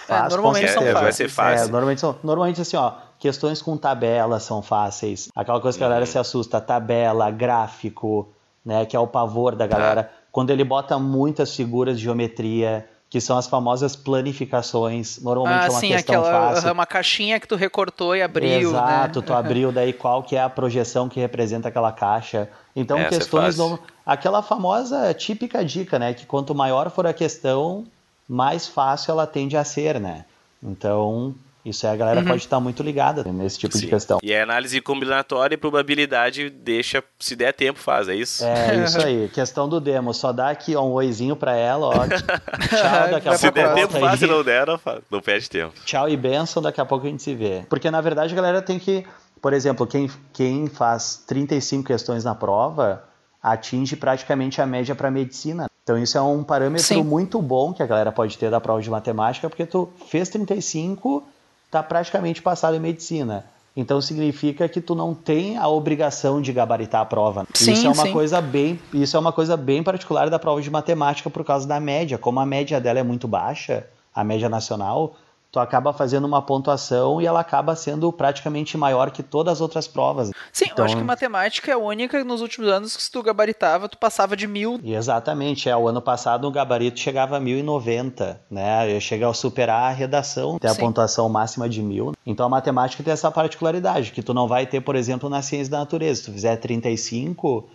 [0.07, 1.01] Faz, é, normalmente são fáceis.
[1.01, 1.67] Vai ser fácil.
[1.67, 5.29] É, normalmente, são, normalmente assim, ó, questões com tabela são fáceis.
[5.37, 6.11] Aquela coisa que a galera uhum.
[6.11, 8.33] se assusta, tabela, gráfico,
[8.65, 10.05] né, que é o pavor da galera.
[10.05, 15.19] Tá quando ele bota muitas figuras de geometria, que são as famosas planificações.
[15.21, 16.73] Normalmente ah, é uma sim, questão aquela, fácil.
[16.73, 18.71] uma caixinha que tu recortou e abriu.
[18.71, 19.27] Exato, né?
[19.27, 22.49] tu abriu, daí qual que é a projeção que representa aquela caixa.
[22.75, 23.59] Então, Essa questões.
[23.59, 23.79] É no...
[24.07, 26.15] Aquela famosa típica dica, né?
[26.15, 27.85] Que quanto maior for a questão,
[28.29, 30.25] mais fácil ela tende a ser, né?
[30.63, 32.27] Então, isso aí a galera uhum.
[32.27, 33.81] pode estar muito ligada nesse tipo Sim.
[33.81, 34.19] de questão.
[34.23, 38.45] E a análise combinatória e probabilidade deixa, se der tempo, faz, é isso?
[38.45, 39.29] É, isso aí.
[39.29, 40.15] Questão do demo.
[40.15, 41.93] Só dá aqui ó, um oizinho pra ela, ó.
[42.09, 43.59] Tchau, daqui a se pouco.
[43.59, 45.01] Se der tempo, faz, se não der, não, faz.
[45.11, 45.75] não perde tempo.
[45.85, 47.65] Tchau e benção, daqui a pouco a gente se vê.
[47.69, 49.05] Porque, na verdade, a galera tem que...
[49.43, 53.05] Por exemplo, quem, quem faz 35 questões na prova
[53.43, 55.67] atinge praticamente a média para medicina.
[55.83, 57.03] Então isso é um parâmetro Sim.
[57.03, 61.27] muito bom que a galera pode ter da prova de matemática, porque tu fez 35
[61.71, 63.45] está praticamente passado em medicina.
[63.77, 67.47] Então significa que tu não tem a obrigação de gabaritar a prova.
[67.55, 68.13] Sim, isso é uma sim.
[68.13, 71.79] coisa bem, isso é uma coisa bem particular da prova de matemática por causa da
[71.79, 72.19] média.
[72.19, 75.15] Como a média dela é muito baixa, a média nacional,
[75.51, 79.89] tu acaba fazendo uma pontuação e ela acaba sendo praticamente maior que todas as outras
[79.89, 80.31] provas.
[80.53, 83.23] Sim, então, eu acho que matemática é a única nos últimos anos que se tu
[83.23, 84.81] gabaritava, tu passava de mil.
[84.83, 89.91] Exatamente, é, o ano passado o gabarito chegava a 1090, né, eu cheguei a superar
[89.91, 92.13] a redação, ter a pontuação máxima de mil.
[92.25, 95.71] Então a matemática tem essa particularidade, que tu não vai ter, por exemplo, na ciência
[95.71, 97.69] da natureza, se tu fizer 35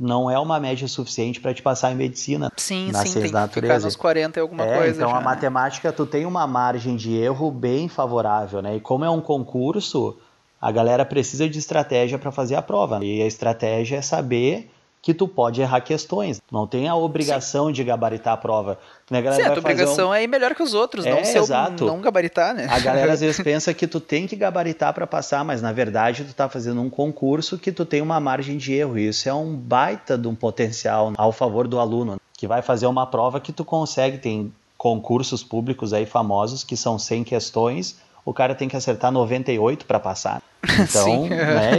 [0.00, 3.30] não é uma média suficiente para te passar em medicina sim, na sim, ciência tem
[3.30, 3.74] da que natureza.
[3.74, 4.96] Ficar nos 40 e alguma é, coisa.
[4.96, 5.16] Então já.
[5.18, 8.76] a matemática tu tem uma margem de erro bem favorável, né?
[8.76, 10.16] E como é um concurso,
[10.58, 12.98] a galera precisa de estratégia para fazer a prova.
[12.98, 13.04] Né?
[13.04, 14.70] E a estratégia é saber
[15.02, 16.42] que tu pode errar questões.
[16.52, 17.72] Não tem a obrigação Sim.
[17.72, 18.78] de gabaritar a prova.
[19.10, 20.14] A galera Sim, a tua obrigação um...
[20.14, 21.86] é ir melhor que os outros, é, não ser exato.
[21.86, 22.66] não gabaritar, né?
[22.70, 26.24] A galera às vezes pensa que tu tem que gabaritar para passar, mas na verdade
[26.24, 28.98] tu tá fazendo um concurso que tu tem uma margem de erro.
[28.98, 32.86] E isso é um baita de um potencial ao favor do aluno, que vai fazer
[32.86, 38.32] uma prova que tu consegue, tem concursos públicos aí famosos que são 100 questões, o
[38.32, 40.42] cara tem que acertar 98 para passar.
[40.80, 40.88] Então,
[41.24, 41.28] Sim.
[41.30, 41.74] né,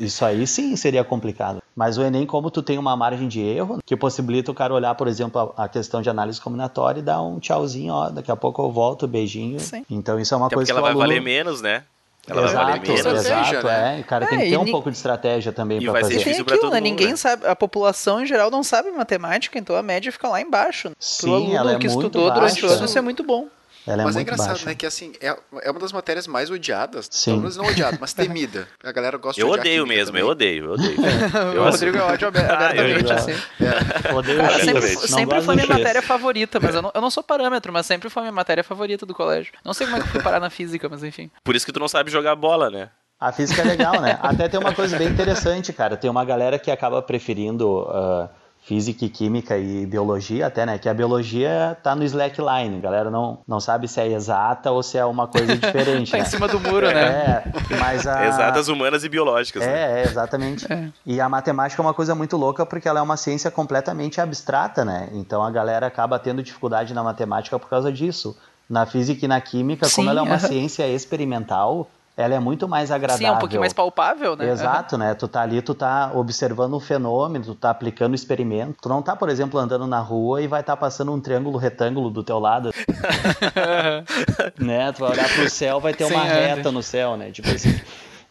[0.00, 1.58] isso aí sim seria complicado.
[1.74, 4.94] Mas o Enem, como tu tem uma margem de erro, que possibilita o cara olhar,
[4.94, 8.62] por exemplo, a questão de análise combinatória e dar um tchauzinho, ó, daqui a pouco
[8.62, 9.60] eu volto, beijinho.
[9.60, 9.84] Sim.
[9.90, 11.06] Então isso é uma Até coisa porque que ela o vai aluno...
[11.06, 11.84] valer menos, né?
[12.28, 12.98] Ela vai Exato, valer menos.
[12.98, 13.98] Estratégia, exato, né?
[13.98, 14.00] é.
[14.00, 15.92] O cara É, tem que e ter um ni- pouco de estratégia também E para
[15.92, 16.18] vai ser fazer.
[16.18, 16.80] difícil Tem pra aquilo, todo né?
[16.80, 17.16] mundo, Ninguém né?
[17.16, 20.90] sabe, a população em geral não sabe matemática, então a média fica lá embaixo.
[20.98, 22.74] Sim, Pro aluno ela é que muito estudou durante o baixa.
[22.78, 23.46] ano, isso é muito bom.
[23.86, 24.66] Ela é mas é muito engraçado, baixa.
[24.66, 24.74] né?
[24.74, 27.08] Que assim, é, é uma das matérias mais odiadas.
[27.10, 27.30] Sim.
[27.32, 28.66] Pelo menos não odiada, mas temida.
[28.82, 30.22] A galera gosta Eu de odiar odeio mesmo, também.
[30.22, 30.96] eu odeio, eu odeio.
[31.54, 34.14] Eu o Rodrigo é ódio Ah, eu abertamente, já- assim.
[34.14, 37.22] Odeio Cara, X, sempre, sempre foi minha matéria favorita, mas eu não, eu não sou
[37.22, 39.52] parâmetro, mas sempre foi minha matéria favorita do colégio.
[39.64, 41.30] Não sei como é que eu fui parar na física, mas enfim.
[41.44, 42.90] Por isso que tu não sabe jogar bola, né?
[43.18, 44.18] A física é legal, né?
[44.20, 45.96] Até tem uma coisa bem interessante, cara.
[45.96, 48.28] Tem uma galera que acaba preferindo ah,
[48.66, 50.76] física e química e biologia até, né?
[50.76, 52.78] Que a biologia tá no slackline.
[52.78, 56.18] A galera não, não sabe se é exata ou se é uma coisa diferente, Tá
[56.18, 56.24] né?
[56.24, 57.00] em cima do muro, né?
[57.00, 57.44] É,
[57.78, 58.26] mas a...
[58.26, 59.72] Exatas humanas e biológicas, né?
[59.72, 60.66] É, é, exatamente.
[61.06, 64.84] E a matemática é uma coisa muito louca porque ela é uma ciência completamente abstrata,
[64.84, 65.10] né?
[65.12, 68.36] Então a galera acaba tendo dificuldade na matemática por causa disso.
[68.68, 72.66] Na física e na química, como Sim, ela é uma ciência experimental, ela é muito
[72.66, 73.26] mais agradável.
[73.26, 74.48] Sim, é um pouquinho mais palpável, né?
[74.48, 75.14] Exato, né?
[75.14, 78.78] Tu tá ali, tu tá observando um fenômeno, tu tá aplicando o experimento.
[78.80, 82.08] Tu não tá, por exemplo, andando na rua e vai estar passando um triângulo retângulo
[82.08, 82.70] do teu lado,
[84.58, 84.90] né?
[84.92, 86.54] Tu vai olhar pro céu, vai ter uma Sim, é.
[86.54, 87.30] reta no céu, né?
[87.30, 87.78] Tipo assim.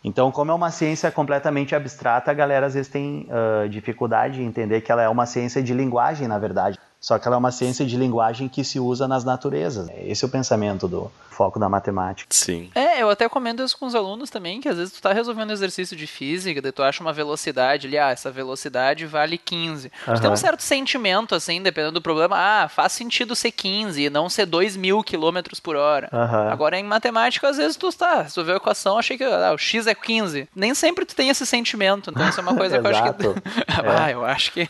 [0.04, 4.45] Então, como é uma ciência completamente abstrata, a galera às vezes tem ah, dificuldade em
[4.45, 6.80] entender que ela é uma ciência de linguagem, na verdade.
[7.06, 9.88] Só que ela é uma ciência de linguagem que se usa nas naturezas.
[9.96, 12.34] Esse é o pensamento do foco da matemática.
[12.34, 12.72] Sim.
[12.74, 15.52] É, eu até comendo isso com os alunos também, que às vezes tu tá resolvendo
[15.52, 19.91] um exercício de física, daí tu acha uma velocidade ali, ah, essa velocidade vale 15.
[20.04, 24.10] Tu tem um certo sentimento, assim, dependendo do problema, ah, faz sentido ser 15 e
[24.10, 26.10] não ser 2 mil quilômetros por hora.
[26.12, 26.50] Aham.
[26.50, 29.86] Agora, em matemática, às vezes tu tá, vê a equação, achei que ah, o x
[29.86, 30.50] é 15.
[30.56, 33.10] Nem sempre tu tem esse sentimento, então isso é uma coisa que eu acho que...
[33.26, 33.36] Exato.
[33.96, 34.68] ah, eu acho que...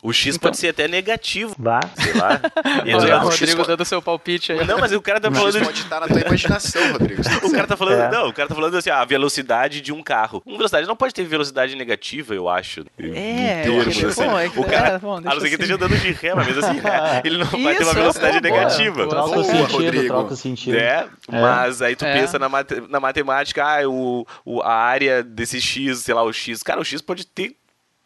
[0.00, 1.80] O X Então- pode ser até negativo, Vá.
[1.96, 2.40] sei lá.
[2.96, 3.20] Olha o.
[3.24, 4.64] Rodrigo X dando seu palpite aí.
[4.64, 5.64] Não, mas o cara tá Isso falando.
[5.64, 7.22] pode estar na tua imaginação, Rodrigo.
[7.48, 8.10] O cara tá falando, É.
[8.10, 10.40] não, o cara tá falando assim, a velocidade de um carro.
[10.46, 12.84] Uma velocidade não pode ter velocidade negativa, eu acho.
[12.98, 14.24] É, porque, assim.
[14.24, 15.62] bom, é o cara, é, bom, a deixa não ser que assim.
[15.64, 18.40] esteja andando de ré, mas mesmo assim, né, ele não vai ter uma Isso, velocidade
[18.40, 18.94] boa, negativa.
[18.94, 19.08] Boa.
[19.08, 20.06] Troca o sentido, Rodrigo.
[20.06, 20.76] troca o sentido.
[20.76, 21.08] né?
[21.30, 22.12] Mas aí tu É.
[22.20, 26.32] pensa na, mate- na matemática, ah, o, o- a área desse X, sei lá, o
[26.32, 26.62] X.
[26.62, 27.56] Cara, o X pode ter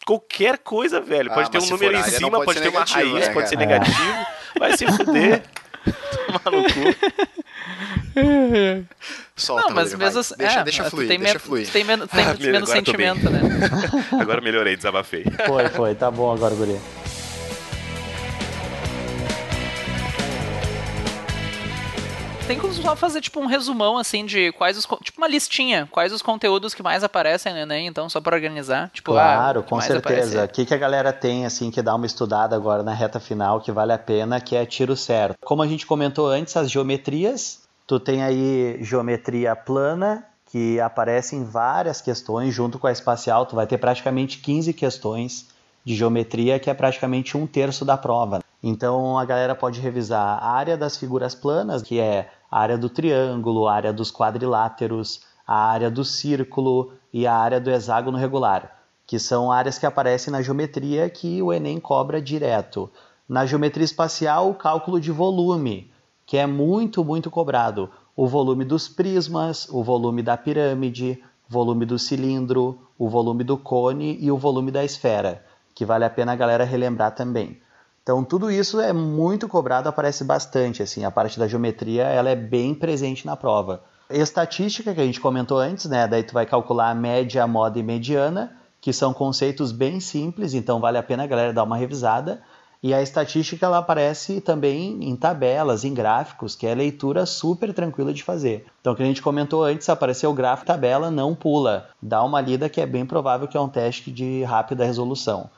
[0.06, 1.30] qualquer coisa, velho.
[1.30, 3.48] Ah, Pode ter um número em cima, pode pode ter uma negativo, raiz, né, pode
[3.48, 4.26] ser negativo.
[4.58, 5.42] Vai se fuder.
[6.44, 6.80] No cu.
[9.36, 11.68] Solta, Não, mas mesmo assim, Deixa, é, deixa fluir, tem deixa men- fluir.
[11.70, 13.40] Tem menos, tem Ah, menos sentimento, né?
[14.20, 15.24] Agora melhorei, desabafei.
[15.46, 15.94] Foi, foi.
[15.94, 16.78] Tá bom agora, guri.
[22.46, 24.84] Tem como só fazer tipo um resumão assim de quais os.
[25.02, 28.90] Tipo uma listinha, quais os conteúdos que mais aparecem no Enem, então, só pra organizar.
[28.92, 30.44] Tipo, Claro, ah, o que com certeza.
[30.44, 33.60] O que, que a galera tem, assim, que dá uma estudada agora na reta final,
[33.60, 35.36] que vale a pena, que é tiro certo.
[35.44, 41.44] Como a gente comentou antes, as geometrias, tu tem aí geometria plana, que aparece em
[41.44, 45.51] várias questões, junto com a espacial, tu vai ter praticamente 15 questões
[45.84, 48.42] de geometria, que é praticamente um terço da prova.
[48.62, 52.88] Então a galera pode revisar a área das figuras planas, que é a área do
[52.88, 58.78] triângulo, a área dos quadriláteros, a área do círculo e a área do hexágono regular,
[59.06, 62.90] que são áreas que aparecem na geometria que o Enem cobra direto.
[63.28, 65.90] Na geometria espacial, o cálculo de volume,
[66.24, 67.90] que é muito, muito cobrado.
[68.14, 73.56] O volume dos prismas, o volume da pirâmide, o volume do cilindro, o volume do
[73.56, 77.60] cone e o volume da esfera, que vale a pena a galera relembrar também.
[78.02, 82.36] Então tudo isso é muito cobrado, aparece bastante, assim, a parte da geometria, ela é
[82.36, 83.82] bem presente na prova.
[84.10, 86.06] Estatística que a gente comentou antes, né?
[86.06, 90.52] Daí tu vai calcular a média, a moda e mediana, que são conceitos bem simples,
[90.52, 92.42] então vale a pena a galera dar uma revisada.
[92.82, 98.12] E a estatística ela aparece também em tabelas, em gráficos, que é leitura super tranquila
[98.12, 98.66] de fazer.
[98.80, 101.90] Então, que a gente comentou antes, apareceu o gráfico, tabela, não pula.
[102.02, 105.48] Dá uma lida que é bem provável que é um teste de rápida resolução.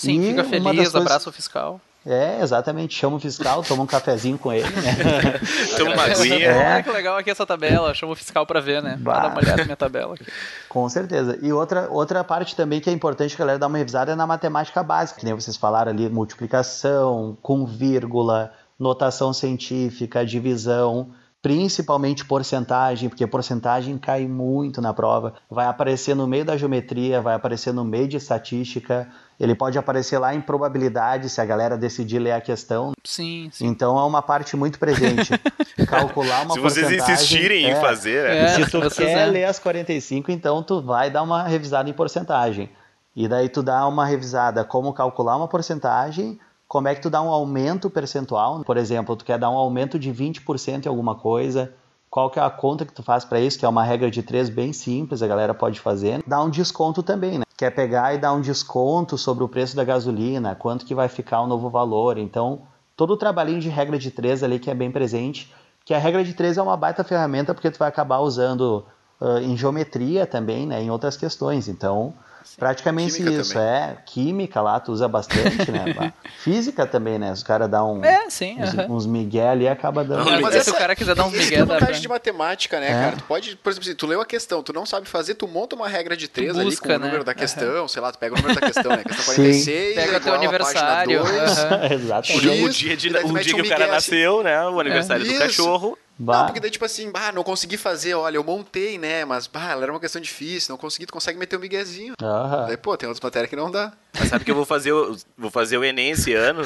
[0.00, 1.80] Sim, E fica uma feliz, das coisas- abraça o fiscal.
[2.06, 2.94] É, exatamente.
[2.94, 5.40] Chama o fiscal, toma um cafezinho com ele, né?
[5.76, 6.46] Toma uma aguinha.
[6.46, 6.74] É.
[6.74, 8.98] Olha que legal aqui essa tabela, chama o fiscal pra ver, né?
[9.02, 9.20] Vai Bah.
[9.22, 10.24] dar uma olhada na minha tabela aqui.
[10.70, 11.38] Com certeza.
[11.42, 14.14] E outra, outra parte também que é importante que a galera dar uma revisada é
[14.14, 21.10] na matemática básica, que nem vocês falaram ali, multiplicação, com vírgula, notação científica, divisão,
[21.42, 25.34] principalmente porcentagem, porque porcentagem cai muito na prova.
[25.50, 30.18] Vai aparecer no meio da geometria, vai aparecer no meio de estatística, ele pode aparecer
[30.18, 32.92] lá em probabilidade se a galera decidir ler a questão.
[33.04, 33.66] Sim, sim.
[33.66, 35.30] Então é uma parte muito presente.
[35.86, 38.38] Calcular uma Se vocês porcentagem, insistirem em é, fazer, é.
[38.38, 38.48] É.
[38.48, 39.30] se tu vocês quer é.
[39.30, 42.68] ler as 45, então tu vai dar uma revisada em porcentagem.
[43.14, 47.22] E daí tu dá uma revisada como calcular uma porcentagem, como é que tu dá
[47.22, 48.62] um aumento percentual.
[48.64, 51.72] Por exemplo, tu quer dar um aumento de 20% em alguma coisa,
[52.10, 54.22] qual que é a conta que tu faz para isso, que é uma regra de
[54.22, 56.22] três bem simples, a galera pode fazer.
[56.26, 57.44] Dá um desconto também, né?
[57.56, 61.40] Quer pegar e dar um desconto sobre o preço da gasolina, quanto que vai ficar
[61.40, 62.16] o novo valor.
[62.16, 62.62] Então,
[62.96, 65.52] todo o trabalhinho de regra de três ali que é bem presente,
[65.84, 68.84] que a regra de três é uma baita ferramenta porque tu vai acabar usando
[69.20, 71.68] ah, em geometria também, né, em outras questões.
[71.68, 72.14] Então,
[72.56, 73.52] praticamente Química isso.
[73.54, 73.68] também.
[73.68, 76.12] É, química lá tu usa bastante, né?
[76.42, 77.32] Física também, né?
[77.32, 78.56] Os caras dão um, É, sim.
[78.60, 78.86] uns, aham.
[78.90, 80.24] uns migué ali e acaba dando...
[80.24, 82.00] Não, Mas se essa- o cara quiser dar um migué, é a dá vantagem pra-
[82.00, 82.92] de matemática, né, É.
[83.04, 83.16] cara?
[83.16, 85.74] Tu pode, por exemplo, se tu leu a questão, tu não sabe fazer, tu monta
[85.76, 87.04] uma regra de três ali busca, com o né?
[87.06, 89.02] número da questão, sei lá, tu pega o número da questão, né?
[89.04, 89.42] Questão Sim.
[89.42, 91.22] 46, Pega igual teu aniversário.
[91.22, 91.58] dois.
[91.58, 91.80] aham.
[91.88, 92.40] O Exatamente.
[92.40, 94.10] dia, o de- o dia um que o cara migué, assim.
[94.12, 94.64] nasceu, né?
[94.68, 95.40] O aniversário do Isso.
[95.40, 95.98] cachorro.
[96.20, 96.38] Bah.
[96.38, 99.24] Não, porque daí, tipo assim, bah, não consegui fazer, olha, eu montei, né?
[99.24, 102.14] Mas, bah, ela era uma questão difícil, não consegui, tu consegue meter um miguezinho.
[102.44, 102.66] Aham.
[102.66, 103.92] Daí, pô, tem outras matérias que não dá.
[104.18, 106.62] Mas sabe que eu vou fazer, o- vou fazer o Enem esse ano?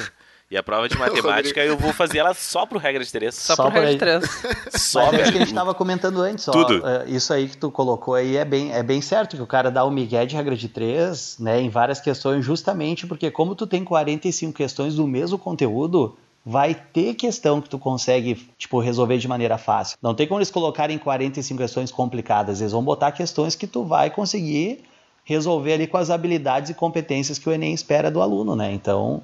[0.50, 3.35] E a prova de matemática eu vou fazer ela só pro regra de três.
[3.35, 4.24] Só, Só por regra de três.
[4.78, 6.52] Só, Mas é isso que a gente estava comentando antes, ó.
[6.52, 6.87] Tudo.
[6.87, 9.70] É, Isso aí que tu colocou aí é bem, é bem certo, que o cara
[9.70, 13.66] dá o migué de regra de três, né, em várias questões, justamente porque como tu
[13.66, 19.28] tem 45 questões do mesmo conteúdo, vai ter questão que tu consegue, tipo, resolver de
[19.28, 19.96] maneira fácil.
[20.02, 24.11] Não tem como eles colocarem 45 questões complicadas, eles vão botar questões que tu vai
[24.11, 24.82] conseguir
[25.33, 28.73] resolver ali com as habilidades e competências que o Enem espera do aluno, né?
[28.73, 29.23] Então,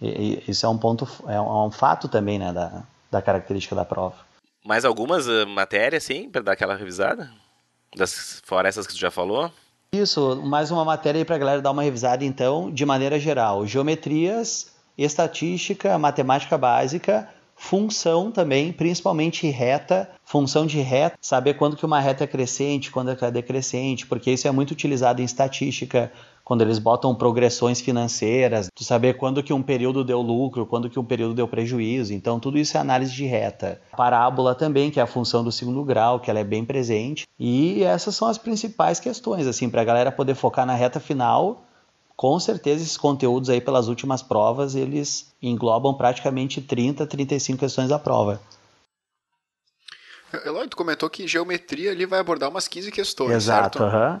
[0.00, 3.84] isso é um ponto, é um, é um fato também, né, da, da característica da
[3.84, 4.16] prova.
[4.64, 7.30] Mais algumas eh, matérias, sim, pra dar aquela revisada?
[7.96, 9.50] Das, fora essas que tu já falou?
[9.92, 13.66] Isso, mais uma matéria aí para a galera dar uma revisada, então, de maneira geral.
[13.66, 17.28] Geometrias, estatística, matemática básica,
[17.60, 23.14] função também, principalmente reta, função de reta, saber quando que uma reta é crescente, quando
[23.14, 26.10] que ela é decrescente, porque isso é muito utilizado em estatística,
[26.42, 31.04] quando eles botam progressões financeiras, saber quando que um período deu lucro, quando que um
[31.04, 32.14] período deu prejuízo.
[32.14, 33.80] Então, tudo isso é análise de reta.
[33.94, 37.26] Parábola também, que é a função do segundo grau, que ela é bem presente.
[37.38, 41.62] E essas são as principais questões, assim, para a galera poder focar na reta final.
[42.20, 47.98] Com certeza, esses conteúdos aí, pelas últimas provas, eles englobam praticamente 30, 35 questões da
[47.98, 48.38] prova.
[50.44, 53.82] Eloy, tu comentou que geometria ali vai abordar umas 15 questões, Exato, certo?
[53.96, 54.20] aham.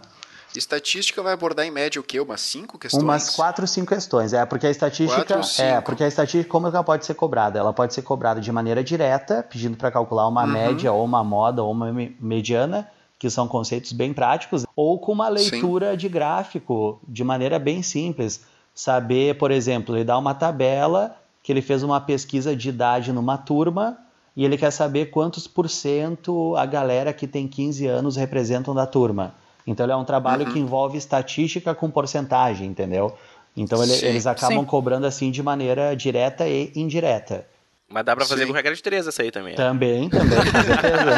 [0.56, 2.18] Estatística vai abordar em média o quê?
[2.18, 3.02] Umas 5 questões?
[3.02, 4.32] Umas quatro, cinco questões.
[4.32, 5.22] É, porque a estatística.
[5.36, 5.62] Quatro.
[5.62, 7.58] É, porque a estatística, como ela pode ser cobrada?
[7.58, 10.50] Ela pode ser cobrada de maneira direta, pedindo para calcular uma Uhum.
[10.50, 15.12] média, ou uma moda, ou uma me- mediana, que são conceitos bem práticos, ou com
[15.12, 18.42] uma leitura de gráfico, de maneira bem simples.
[18.74, 23.36] Saber, por exemplo, ele dá uma tabela que ele fez uma pesquisa de idade numa
[23.36, 23.98] turma
[24.34, 28.86] e ele quer saber quantos por cento a galera que tem 15 anos representam da
[28.86, 29.34] turma.
[29.66, 30.52] Então ele é um trabalho Uhum.
[30.54, 33.12] que envolve estatística com porcentagem, entendeu?
[33.54, 34.64] Então ele- Sim, eles acabam sim.
[34.64, 37.46] cobrando assim de maneira direta e indireta.
[37.92, 38.46] Mas dá pra fazer Sim.
[38.48, 39.56] com regra de três essa aí também.
[39.56, 41.10] Também, também, com certeza.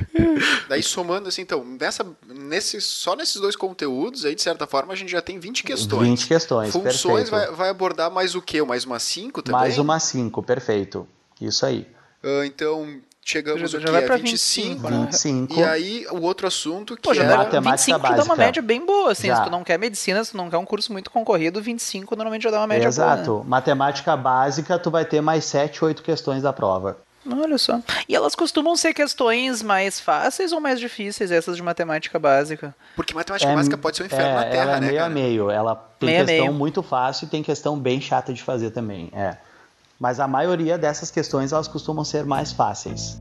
[0.66, 4.96] Daí somando assim, então, nessa, nesse, só nesses dois conteúdos aí, de certa forma, a
[4.96, 6.08] gente já tem 20 questões.
[6.08, 7.30] 20 questões, Funções perfeito.
[7.30, 8.62] vai, vai abordar mais o quê?
[8.62, 9.60] Mais umas 5 também?
[9.60, 11.06] Mais uma 5, perfeito.
[11.38, 11.86] Isso aí.
[12.22, 13.92] Ah, então, chegamos Já- o já quê?
[13.92, 14.98] vai A pra 25, 25, né?
[15.06, 15.54] 25.
[15.60, 17.28] E aí, o outro assunto que Pô, já é...
[17.28, 18.36] dá, Matemática 25 dá uma básica.
[18.36, 19.28] média bem boa, assim.
[19.28, 19.36] Já.
[19.36, 22.42] Se tu não quer medicina, se tu não quer um curso muito concorrido, 25 normalmente
[22.42, 23.24] já dá uma média Exato.
[23.30, 23.44] boa.
[23.44, 26.96] Matemática básica, tu vai ter mais 7, 8 questões da prova.
[27.24, 27.36] Né?
[27.38, 27.78] Olha só.
[28.08, 32.74] E elas costumam ser questões mais fáceis ou mais difíceis, essas de matemática básica?
[32.96, 35.06] Porque matemática básica pode ser um inferno é, na Terra, ela é né, meio cara?
[35.06, 35.50] a meio.
[35.50, 36.54] Ela tem Meio questão meio.
[36.58, 39.10] muito fácil e tem questão bem chata de fazer também.
[39.12, 39.36] É.
[40.00, 43.20] Mas a maioria dessas questões elas costumam ser mais fáceis.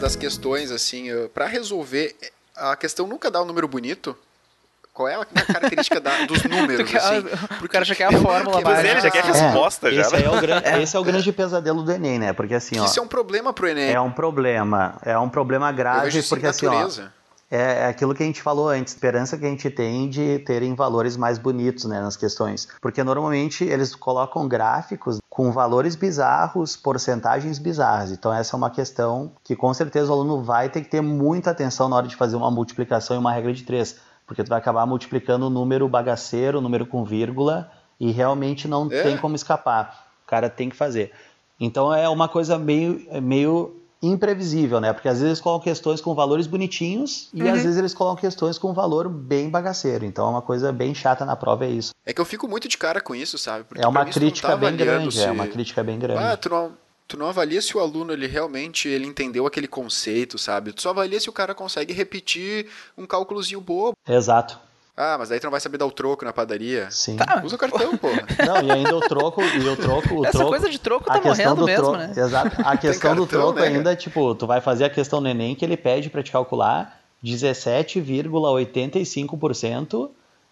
[0.00, 2.14] Das questões, assim, para resolver,
[2.54, 4.16] a questão nunca dá um número bonito.
[4.96, 7.18] Qual é a característica da- dos números, quer- assim?
[7.62, 10.00] o cara já quer a fórmula Porque- Mas ele já quer Ah, resposta, já.
[10.00, 10.22] Esse, né?
[10.24, 12.32] é o grande, esse é o grande pesadelo do Enem, né?
[12.32, 13.92] Porque assim, ó, Isso é um problema pro Enem.
[13.92, 14.94] é um problema.
[15.04, 16.88] É um problema grave, porque assim, ó,
[17.50, 20.74] é, é aquilo que a gente falou antes, esperança que a gente tem de terem
[20.74, 22.66] valores mais bonitos né, nas questões.
[22.80, 28.10] Porque normalmente eles colocam gráficos com valores bizarros, porcentagens bizarras.
[28.10, 31.50] Então essa é uma questão que com certeza o aluno vai ter que ter muita
[31.50, 33.96] atenção na hora de fazer uma multiplicação e uma regra de três.
[34.26, 38.88] Porque tu vai acabar multiplicando o número bagaceiro, o número com vírgula, e realmente não
[38.90, 39.02] é.
[39.02, 40.08] tem como escapar.
[40.24, 41.12] O cara tem que fazer.
[41.58, 44.92] Então é uma coisa meio, meio imprevisível, né?
[44.92, 47.52] Porque às vezes eles colocam questões com valores bonitinhos e uhum.
[47.52, 50.04] às vezes eles colocam questões com valor bem bagaceiro.
[50.04, 51.92] Então é uma coisa bem chata na prova, é isso.
[52.04, 53.64] É que eu fico muito de cara com isso, sabe?
[53.64, 55.22] Porque é uma crítica tá bem grande, se...
[55.22, 56.22] é uma crítica bem grande.
[56.22, 56.72] Ah, tu não,
[57.08, 60.72] tu não avalia se o aluno ele realmente ele entendeu aquele conceito, sabe?
[60.72, 63.96] Tu só avalia se o cara consegue repetir um cálculozinho bobo.
[64.08, 64.58] Exato.
[64.96, 66.90] Ah, mas aí tu não vai saber dar o troco na padaria.
[66.90, 67.16] Sim.
[67.16, 67.42] Tá.
[67.44, 68.08] Usa o cartão, pô.
[68.46, 71.20] Não, e ainda o troco, e o troco, o Essa troco, coisa de troco tá
[71.20, 72.14] morrendo mesmo, troco, né?
[72.16, 72.62] Exato.
[72.64, 73.66] A questão cartão, do troco né?
[73.66, 76.98] ainda, tipo, tu vai fazer a questão do Enem que ele pede para te calcular
[77.22, 80.08] 17,85%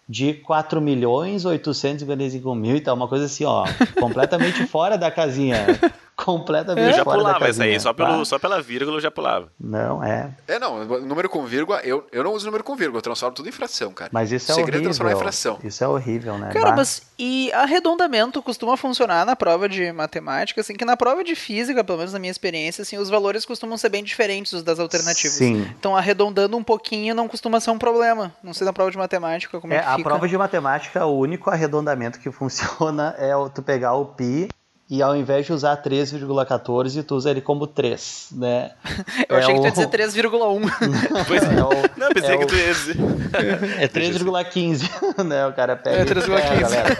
[0.07, 3.65] de 4 milhões 855 mil, então uma coisa assim, ó,
[3.99, 5.65] completamente fora da casinha
[6.15, 9.49] completamente Eu já fora pulava essa aí, só, pelo, só pela vírgula eu já pulava.
[9.59, 10.33] Não, é.
[10.47, 13.49] É, não, número com vírgula, eu, eu não uso número com vírgula, eu transformo tudo
[13.49, 14.09] em fração, cara.
[14.13, 14.81] Mas isso é o segredo horrível.
[14.81, 15.59] é transformar em fração.
[15.63, 16.51] Isso é horrível, né?
[16.51, 21.35] Cara, mas e arredondamento costuma funcionar na prova de matemática, assim, que na prova de
[21.35, 24.79] física, pelo menos na minha experiência, assim, os valores costumam ser bem diferentes dos das
[24.79, 25.37] alternativas.
[25.37, 25.67] Sim.
[25.77, 28.33] Então, arredondando um pouquinho não costuma ser um problema.
[28.43, 30.09] Não sei na prova de matemática como é, é que a fica.
[30.09, 34.49] prova de matemática, o único arredondamento que funciona é tu pegar o pi
[34.87, 38.71] e ao invés de usar 3,14, tu usa ele como 3, né?
[39.27, 39.61] Eu é achei o...
[39.63, 40.69] que tu ia dizer 3,1.
[41.27, 41.55] Pois é.
[41.55, 42.95] é o, Não, pensei é que o- tu ia dizer.
[43.79, 44.89] É 3,15,
[45.25, 45.47] né?
[45.47, 46.25] O cara pega É, e 3,15.
[46.35, 46.97] pega, galera.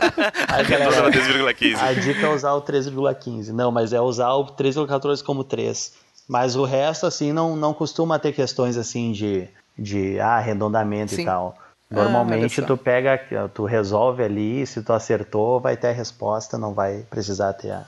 [0.47, 1.77] Aí, galera, 3,15.
[1.79, 3.49] a dica é usar o 3,15.
[3.51, 5.93] Não, mas é usar o 3,14 como 3.
[6.27, 11.21] Mas o resto, assim, não, não costuma ter questões assim de, de ah, arredondamento Sim.
[11.21, 11.55] e tal.
[11.95, 12.67] Ah, Normalmente só.
[12.67, 13.17] tu pega,
[13.53, 17.85] tu resolve ali, se tu acertou, vai ter a resposta, não vai precisar ter a-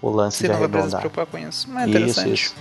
[0.00, 1.26] o lance Você de não vai precisar se arredondar.
[1.26, 1.68] preocupar com isso.
[1.70, 2.32] Mas é Isso, interessante.
[2.32, 2.54] isso.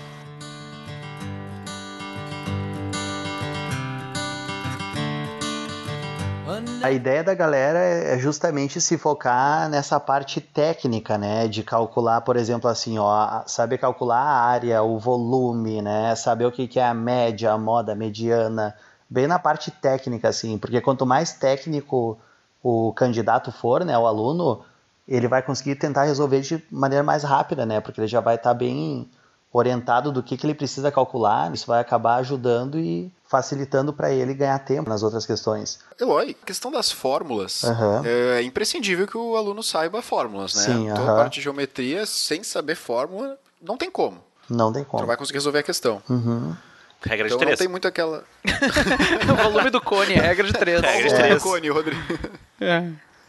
[6.83, 11.47] A ideia da galera é justamente se focar nessa parte técnica, né?
[11.47, 16.15] De calcular, por exemplo, assim, ó, saber calcular a área, o volume, né?
[16.15, 18.75] Saber o que que é a média, a moda, a mediana,
[19.11, 22.17] bem na parte técnica, assim, porque quanto mais técnico
[22.63, 24.63] o candidato for, né, o aluno,
[25.05, 27.81] ele vai conseguir tentar resolver de maneira mais rápida, né?
[27.81, 29.09] Porque ele já vai estar bem
[29.51, 34.33] orientado do que, que ele precisa calcular, isso vai acabar ajudando e facilitando para ele
[34.33, 35.79] ganhar tempo nas outras questões.
[35.99, 38.01] Eloy, questão das fórmulas, Aham.
[38.05, 40.61] é imprescindível que o aluno saiba fórmulas, né?
[40.61, 41.15] Sim, Toda aham.
[41.17, 44.19] parte de geometria, sem saber fórmula, não tem como.
[44.49, 45.01] Não tem como.
[45.01, 46.01] não vai conseguir resolver a questão.
[46.09, 46.55] Uhum.
[47.03, 47.59] Regra de Então não 3.
[47.59, 48.23] tem muito aquela...
[49.31, 50.81] o volume do cone, regra de 3.
[50.81, 51.43] Regra de Ô, três.
[51.43, 52.01] Cone, Rodrigo.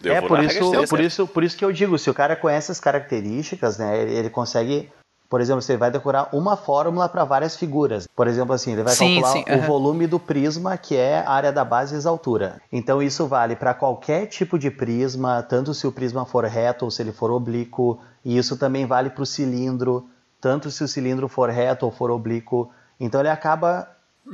[0.02, 1.04] Eu é vou por isso, três, por né?
[1.04, 4.30] isso, por isso que eu digo, se o cara conhece as características, né, ele, ele
[4.30, 4.90] consegue,
[5.30, 8.08] por exemplo, você vai decorar uma fórmula para várias figuras.
[8.08, 11.30] Por exemplo, assim, ele vai Sim, calcular sim, o volume do prisma, que é a
[11.30, 12.60] área da base vezes a altura.
[12.72, 16.90] Então isso vale para qualquer tipo de prisma, tanto se o prisma for reto ou
[16.90, 20.08] se ele for oblíquo, e isso também vale para o cilindro,
[20.40, 22.70] tanto se o cilindro for reto ou for oblíquo.
[23.04, 23.88] Então ele acaba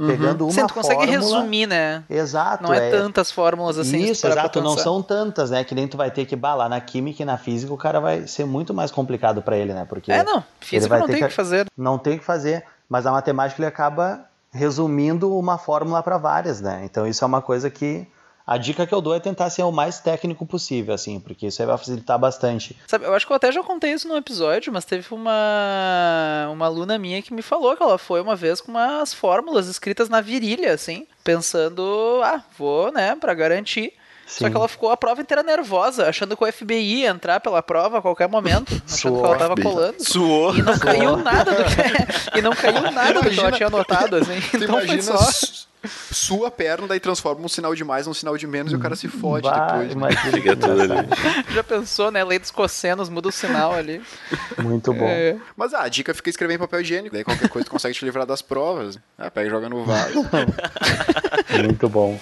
[0.06, 1.18] pegando uma Sim, tu consegue fórmula.
[1.38, 2.04] resumir, né?
[2.10, 2.62] Exato.
[2.62, 3.96] Não é, tantas fórmulas assim.
[3.98, 5.64] Isso, exato, não são tantas, né?
[5.64, 8.26] Que nem tu vai ter que balar na química e na física, o cara vai
[8.26, 9.86] ser muito mais complicado para ele, né?
[9.88, 10.44] Porque É, não.
[10.60, 11.66] Física vai não ter tem o que- que fazer.
[11.76, 14.20] não tem o que fazer, mas a matemática ele acaba
[14.52, 16.82] resumindo uma fórmula para várias, né?
[16.84, 18.06] Então isso é uma coisa que
[18.48, 21.60] a dica que eu dou é tentar ser o mais técnico possível, assim, porque isso
[21.60, 22.74] aí vai facilitar bastante.
[22.86, 26.64] Sabe, eu acho que eu até já contei isso no episódio, mas teve uma, uma
[26.64, 30.22] aluna minha que me falou que ela foi uma vez com umas fórmulas escritas na
[30.22, 33.92] virilha, assim, pensando, ah, vou, né, pra garantir.
[34.28, 34.50] Só Sim.
[34.50, 37.98] que ela ficou a prova inteira nervosa, achando que o FBI ia entrar pela prova
[37.98, 39.62] a qualquer momento, achando que ela tava FBI.
[39.64, 40.04] colando.
[40.04, 40.54] Suou.
[40.54, 43.66] E não caiu nada do que, e não caiu nada do que ela Imagina- tinha
[43.68, 44.38] anotado, assim.
[44.52, 45.16] Tu Então foi imagina só.
[45.18, 45.66] su-
[46.12, 48.96] sua perna, daí transforma um sinal de mais num sinal de menos e o cara
[48.96, 49.86] se fode Bah, depois.
[49.86, 49.92] né?
[49.94, 51.08] imagina engraçado.
[51.54, 52.24] Já pensou, né?
[52.24, 54.02] Lei dos cossenos, muda o sinal ali.
[54.58, 55.06] Muito bom.
[55.06, 55.36] É.
[55.56, 57.14] Mas ah, a dica fica escrever em papel higiênico.
[57.14, 58.98] Daí qualquer coisa tu consegue te livrar das provas.
[59.16, 60.26] Ah, pega e joga no vaso.
[61.64, 62.18] Muito bom.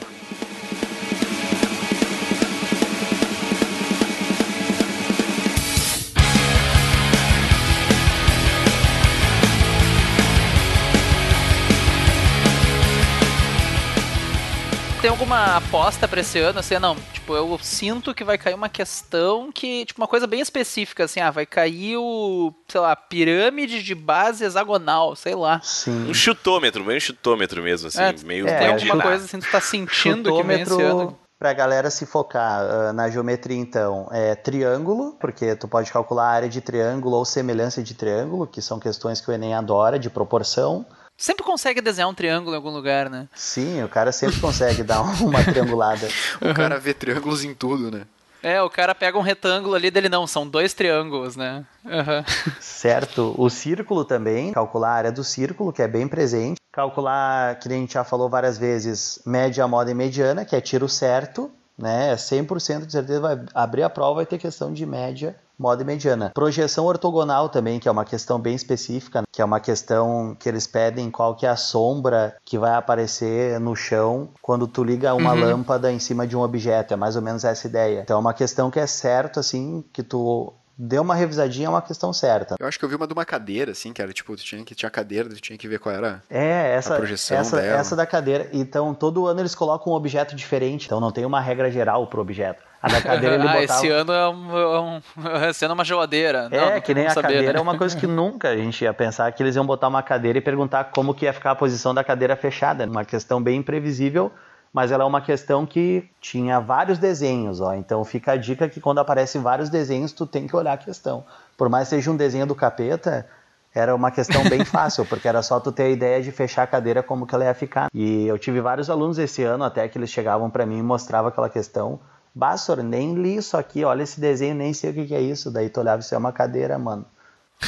[15.07, 18.69] Tem alguma aposta pra esse ano, assim, não, tipo, eu sinto que vai cair uma
[18.69, 23.85] questão que, tipo, uma coisa bem específica, assim, ah, vai cair o, sei lá, pirâmide
[23.85, 25.61] de base hexagonal, sei lá.
[25.63, 26.11] Sim.
[26.11, 29.53] Um chutômetro, meio chutômetro mesmo, assim, É, meio é, Tem alguma coisa assim que tu
[29.53, 30.81] tá sentindo que vem esse ano?
[30.81, 36.25] Chutômetro, pra galera se focar ah, na geometria, então, é triângulo, porque tu pode calcular
[36.25, 40.01] a área de triângulo ou semelhança de triângulo, que são questões que o Enem adora,
[40.01, 40.85] de proporção.
[41.17, 43.27] Sempre consegue desenhar um triângulo em algum lugar, né?
[43.35, 46.09] Sim, o cara sempre consegue dar uma triangulada.
[46.41, 48.07] O cara vê triângulos em tudo, né?
[48.43, 51.65] É, o cara pega um retângulo ali dele, não, são dois triângulos, né?
[51.85, 52.25] Aham.
[52.61, 53.35] Certo.
[53.37, 56.61] O círculo também, calcular a área do círculo, que é bem presente.
[56.71, 60.89] Calcular, que a gente já falou várias vezes, média, moda e mediana, que é tiro
[60.89, 62.15] certo, né?
[62.15, 66.31] 100% de certeza vai abrir a prova vai ter questão de média, moda e mediana.
[66.35, 70.67] Projeção ortogonal também, que é uma questão bem específica, que é uma questão que eles
[70.67, 75.33] pedem qual que é a sombra que vai aparecer no chão quando tu liga uma
[75.33, 75.41] Uhum.
[75.41, 78.01] lâmpada em cima de um objeto, é mais ou menos essa ideia.
[78.03, 81.83] Então é uma questão que é certo assim, que tu deu uma revisadinha, é uma
[81.83, 82.57] questão certa.
[82.59, 84.65] Eu acho que eu vi uma de uma cadeira, assim, que era tipo, tu tinha
[84.65, 86.23] que tinha cadeira, tu tinha que ver qual era.
[86.29, 87.79] É, essa, A projeção essa, dela.
[87.79, 88.49] essa da cadeira.
[88.53, 90.87] Então, todo ano eles colocam um objeto diferente.
[90.87, 92.63] Então, não tem uma regra geral pro objeto.
[92.83, 93.65] A da cadeira ele ah, botava...
[93.81, 95.01] esse ano é, um, é um-
[95.49, 96.49] esse ano é uma geladeira.
[96.53, 97.59] É, Não, que nem a saber, cadeira né?
[97.59, 100.39] é uma coisa que nunca a gente ia pensar que eles iam botar uma cadeira
[100.39, 102.85] e perguntar como que ia ficar a posição da cadeira fechada.
[102.85, 104.31] Uma questão bem imprevisível,
[104.77, 107.73] mas ela é uma questão que tinha vários desenhos, ó.
[107.73, 111.25] Então fica a dica que quando aparecem vários desenhos, tu tem que olhar a questão.
[111.57, 113.27] Por mais que seja um desenho do capeta,
[113.75, 116.67] era uma questão bem fácil, porque era só tu ter a ideia de fechar a
[116.67, 117.89] cadeira como que ela ia ficar.
[117.95, 121.31] E eu tive vários alunos esse ano até que eles chegavam para mim e mostravam
[121.31, 121.99] aquela questão.
[122.35, 125.51] Bassor, nem li isso aqui, olha esse desenho, nem sei o que, que é isso.
[125.51, 127.07] Daí tu olhava, isso é uma cadeira, mano.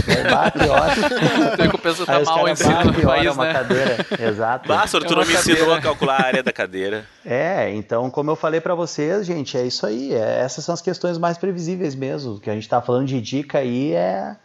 [0.06, 1.56] É, bah, pior.
[1.56, 3.52] Tem que o pessoal tá mal em cima é país, uma né?
[3.52, 4.06] cadeira.
[4.18, 4.68] Exato.
[4.68, 7.04] Bássaro, tu É não me ensinou a calcular a área da cadeira.
[7.24, 10.12] É, então, como eu falei pra vocês, gente, é isso aí.
[10.14, 12.34] é- essas são as questões mais previsíveis mesmo.
[12.34, 14.36] O que a gente tá falando de dica aí é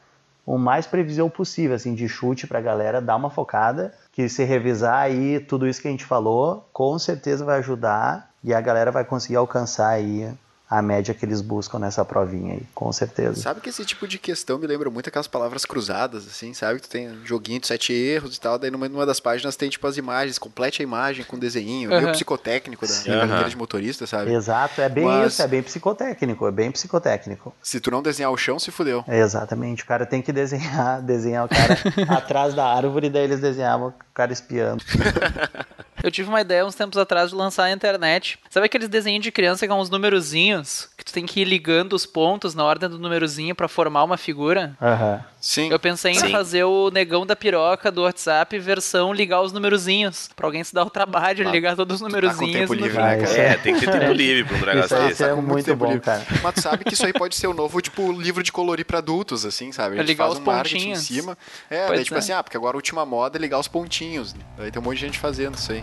[0.46, 4.96] o mais previsível possível, assim, de chute pra galera dar uma focada, que se revisar
[5.02, 9.06] aí tudo isso que a gente falou, com certeza vai ajudar e a galera vai
[9.06, 10.30] conseguir alcançar aí
[10.70, 13.39] a média que eles buscam nessa provinha aí, com certeza.
[13.41, 16.80] Sabe que esse tipo de questão me lembra muito aquelas palavras cruzadas, assim, sabe?
[16.80, 19.55] Que tu tem um joguinho de sete erros e tal, daí numa, numa das páginas
[19.55, 22.11] tem tipo as imagens, complete a imagem com desenho, meio Aham.
[22.14, 24.34] psicotécnico da carteira de motorista, sabe?
[24.34, 27.53] Exato, é bem Mas- isso, é bem psicotécnico, é bem psicotécnico.
[27.61, 29.03] Se tu não desenhar o chão, se fudeu.
[29.07, 31.78] É, exatamente, o cara tem que desenhar, desenhar o cara
[32.18, 34.84] atrás da árvore, daí eles desenhavam o cara espiando.
[36.04, 38.38] Eu tive uma ideia uns tempos atrás de lançar na internet.
[38.49, 40.89] Sabe aqueles desenhos de criança com uns numerozinhos?
[40.97, 44.18] Que tu tem que ir ligando os pontos na ordem do numerozinho pra formar uma
[44.18, 44.76] figura?
[44.82, 45.24] Aham.
[45.46, 45.70] Sim.
[45.70, 46.32] Eu pensei em Sim.
[46.32, 50.30] fazer o negão da piroca do WhatsApp versão ligar os numerozinhos.
[50.38, 52.54] Pra alguém se dar o trabalho de Ah, ligar todos os tá numerozinhos.
[52.62, 53.24] tempo no livre, né, cara?
[53.24, 55.24] isso É, tem que ter tempo livre pra um negócio Isso desse.
[55.26, 56.00] é com muito tempo bom, livre.
[56.06, 56.26] cara.
[56.41, 59.00] Mas tu sabe que isso aí pode ser o novo, tipo, livro de colorir pra
[59.00, 59.96] adultos, assim, sabe?
[59.96, 61.00] A É gente ligar faz os um marketing em pontinhos.
[61.08, 61.38] cima.
[61.70, 62.20] É, Pois daí tipo é.
[62.20, 64.34] assim, ah, porque agora a última moda é ligar os pontinhos.
[64.58, 65.82] Daí tem um monte de gente fazendo isso aí.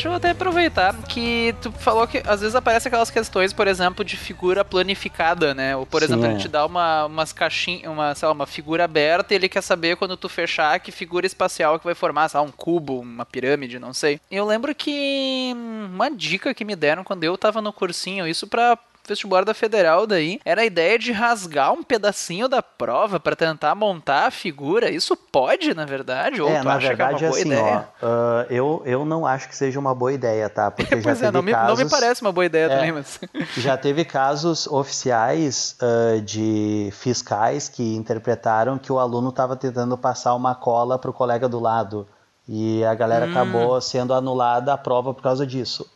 [0.00, 4.02] Deixa eu até aproveitar que tu falou que às vezes aparece aquelas questões, por exemplo,
[4.02, 5.76] de figura planificada, né?
[5.76, 6.30] Ou, por Sim, exemplo, é.
[6.30, 9.60] ele te dá uma, umas caixinhas, uma, sei lá, uma figura aberta e ele quer
[9.60, 13.26] saber quando tu fechar que figura espacial que vai formar, sei lá, um cubo, uma
[13.26, 14.18] pirâmide, não sei.
[14.30, 18.46] Eu lembro que hum, uma dica que me deram quando eu tava no cursinho, isso
[18.46, 18.78] pra
[19.10, 23.74] vestibular da Federal daí, era a ideia de rasgar um pedacinho da prova pra tentar
[23.74, 24.90] montar a figura.
[24.90, 26.40] Isso pode, na verdade?
[26.40, 27.88] Ou é, tu na acha verdade, que é uma boa assim, ideia?
[28.02, 30.70] ó, ah, eu, eu não acho que seja uma boa ideia, tá?
[30.72, 31.68] Porque já Pois teve é, não me, casos...
[31.78, 32.68] não me parece uma boa ideia É.
[32.76, 33.18] também, mas.
[33.56, 40.34] Já teve casos oficiais ah, de fiscais que interpretaram que o aluno estava tentando passar
[40.34, 42.06] uma cola para o colega do lado.
[42.48, 43.30] E a galera Hum.
[43.30, 45.88] acabou sendo anulada a prova por causa disso.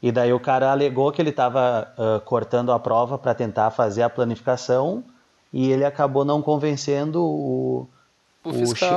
[0.00, 1.92] E daí o cara alegou que ele estava
[2.24, 5.02] cortando a prova para tentar fazer a planificação
[5.52, 7.88] e ele acabou não convencendo o,
[8.44, 8.50] O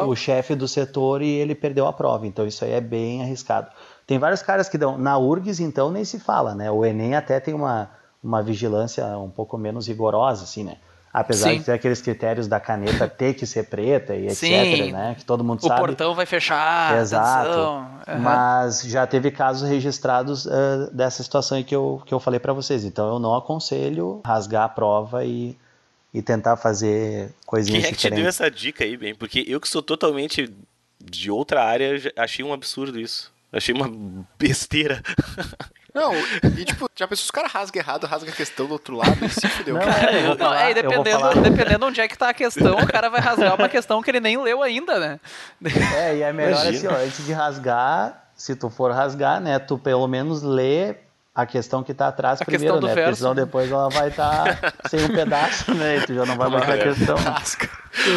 [0.07, 2.27] o, o chefe do setor e ele perdeu a prova.
[2.27, 3.69] Então isso aí é bem arriscado.
[4.05, 4.97] Tem vários caras que dão.
[4.97, 6.69] Na URGS, então, nem se fala, né?
[6.69, 7.89] O Enem até tem uma,
[8.23, 10.77] uma vigilância um pouco menos rigorosa, assim, né?
[11.13, 11.57] Apesar Sim.
[11.59, 14.91] de ter aqueles critérios da caneta ter que ser preta e etc, Sim.
[14.93, 15.15] né?
[15.19, 15.79] Que todo mundo O sabe.
[15.81, 16.97] portão vai fechar.
[16.97, 17.49] Exato.
[17.51, 18.19] Aham.
[18.19, 22.53] Mas já teve casos registrados ah, dessa situação aí que eu, que eu falei pra
[22.53, 22.85] vocês.
[22.85, 25.57] Então eu não aconselho rasgar a prova e,
[26.13, 28.39] e tentar fazer coisinhas Quem é que te deu diferentes.
[28.39, 29.13] essa dica aí, bem?
[29.13, 30.49] Porque eu que sou totalmente
[31.03, 33.31] de outra área, achei um absurdo isso.
[33.51, 33.91] Achei uma
[34.39, 35.01] besteira.
[35.93, 36.13] Não,
[36.57, 39.17] e tipo, já pensou se os caras rasgam errado, rasga a questão do outro lado
[39.25, 40.11] e se fudeu, Não, cara.
[40.11, 42.17] é, eu vou Não, falar, é, e eu vou dependendo, falar- dependendo onde é que
[42.17, 45.19] tá a questão, o cara vai rasgar uma questão que ele nem leu ainda, né?
[45.97, 46.77] É, e é melhor Imagina.
[46.77, 50.95] assim, ó, antes de rasgar, se tu for rasgar, né, tu pelo menos lê
[51.33, 52.93] a questão que tá atrás A primeiro, questão né?
[52.93, 53.19] Porque verso.
[53.21, 55.97] senão depois ela vai estar sem um pedaço, né?
[55.97, 57.15] E tu já não vai mais ver a questão.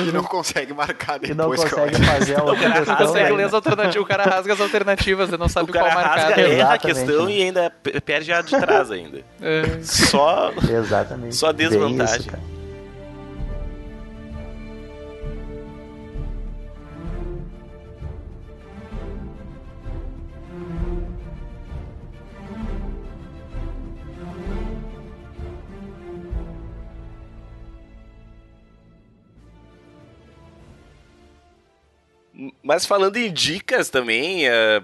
[0.08, 1.36] E não consegue marcar E depois.
[1.36, 2.04] não que eu consegue acho.
[2.04, 2.96] fazer a outra cara questão.
[2.96, 3.36] consegue né?
[3.36, 6.16] ler as alternativas, o cara rasga as alternativas, ele não sabe o qual cara marcar.
[6.28, 7.32] rasga, erra a Exatamente, questão né?
[7.32, 9.18] e ainda pe- perde a de trás ainda.
[9.40, 9.62] É.
[9.82, 11.36] Só Exatamente.
[11.36, 12.16] Só desvantagem.
[12.20, 12.30] isso,
[32.62, 34.82] Mas falando em dicas também, eh,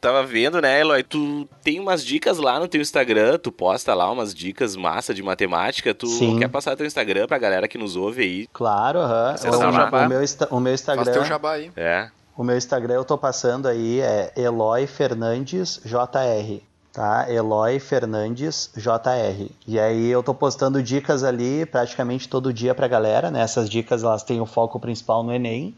[0.00, 1.02] tava vendo, né, Eloy?
[1.02, 5.22] Tu tem umas dicas lá no teu Instagram, tu posta lá umas dicas massa de
[5.22, 5.94] matemática.
[5.94, 6.38] Tu Sim.
[6.38, 8.46] quer passar teu Instagram pra galera que nos ouve aí?
[8.52, 9.30] Claro, aham.
[9.32, 11.24] Acessa O, o meu, o meu Faz teu Instagram.
[11.24, 11.70] jabá aí.
[11.76, 12.08] É.
[12.36, 17.26] O meu Instagram eu tô passando aí é Eloy Fernandes JR, tá?
[17.30, 19.50] Eloy Fernandes JR.
[19.66, 23.42] E aí eu tô postando dicas ali praticamente todo dia pra galera, né?
[23.42, 25.74] Essas dicas elas têm o foco principal no ENEM.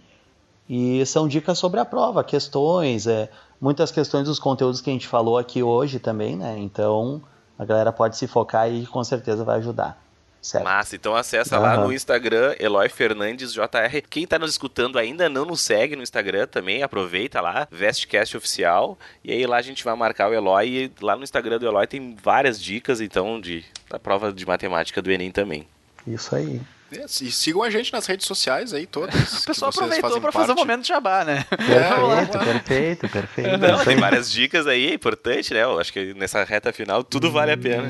[0.69, 3.29] E são dicas sobre a prova, questões, é,
[3.61, 6.57] muitas questões dos conteúdos que a gente falou aqui hoje também, né?
[6.59, 7.23] Então
[7.59, 10.03] a galera pode se focar e com certeza vai ajudar.
[10.45, 10.65] Certo?
[10.65, 11.85] Massa, então acessa lá Aham.
[11.87, 14.03] no Instagram, Eloy Fernandes JR.
[14.11, 18.99] Quem tá nos escutando ainda não nos segue no Instagram também, aproveita lá, Vestcast Oficial.
[19.25, 20.69] E aí lá a gente vai marcar o Eloy.
[20.69, 25.01] E lá no Instagram do Eloy tem várias dicas, então, de, da prova de matemática
[25.01, 25.67] do Enem também.
[26.07, 26.61] Isso aí.
[26.93, 29.43] É, E sigam a gente nas redes sociais aí todas.
[29.43, 31.45] O pessoal aproveitou pra fazer o momento de jabá, né?
[31.57, 33.59] Perfeito, perfeito, perfeito.
[33.59, 35.63] Não, tem várias dicas aí, é importante, né?
[35.63, 37.89] Eu acho que nessa reta final tudo vale a pena.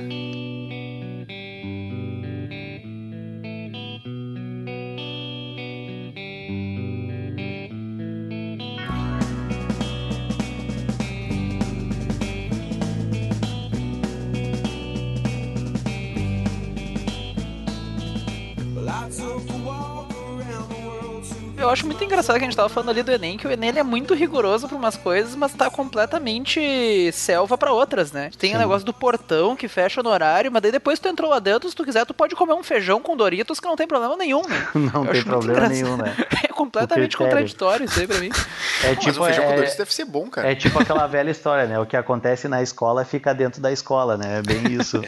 [22.05, 23.83] Muito engraçado que a gente tava falando ali do Enem, que o Enem ele é
[23.83, 28.31] muito rigoroso pra umas coisas, mas tá completamente selva pra outras, né?
[28.39, 28.59] Tem o Sim.
[28.59, 31.75] negócio do portão que fecha no horário, mas daí depois tu entrou lá dentro, se
[31.75, 34.69] tu quiser, tu pode comer um feijão com Doritos que não tem problema nenhum, né?
[34.75, 35.73] Não Eu tem problema engraçado.
[35.83, 36.15] nenhum, né?
[36.45, 37.31] É completamente O critério.
[37.49, 38.31] contraditório isso aí pra mim.
[38.83, 40.51] É Mas tipo, o feijão com é, Doritos deve ser bom, cara.
[40.51, 41.79] é tipo aquela velha história, né?
[41.79, 44.39] O que acontece na escola fica dentro da escola, né?
[44.39, 45.01] É bem isso.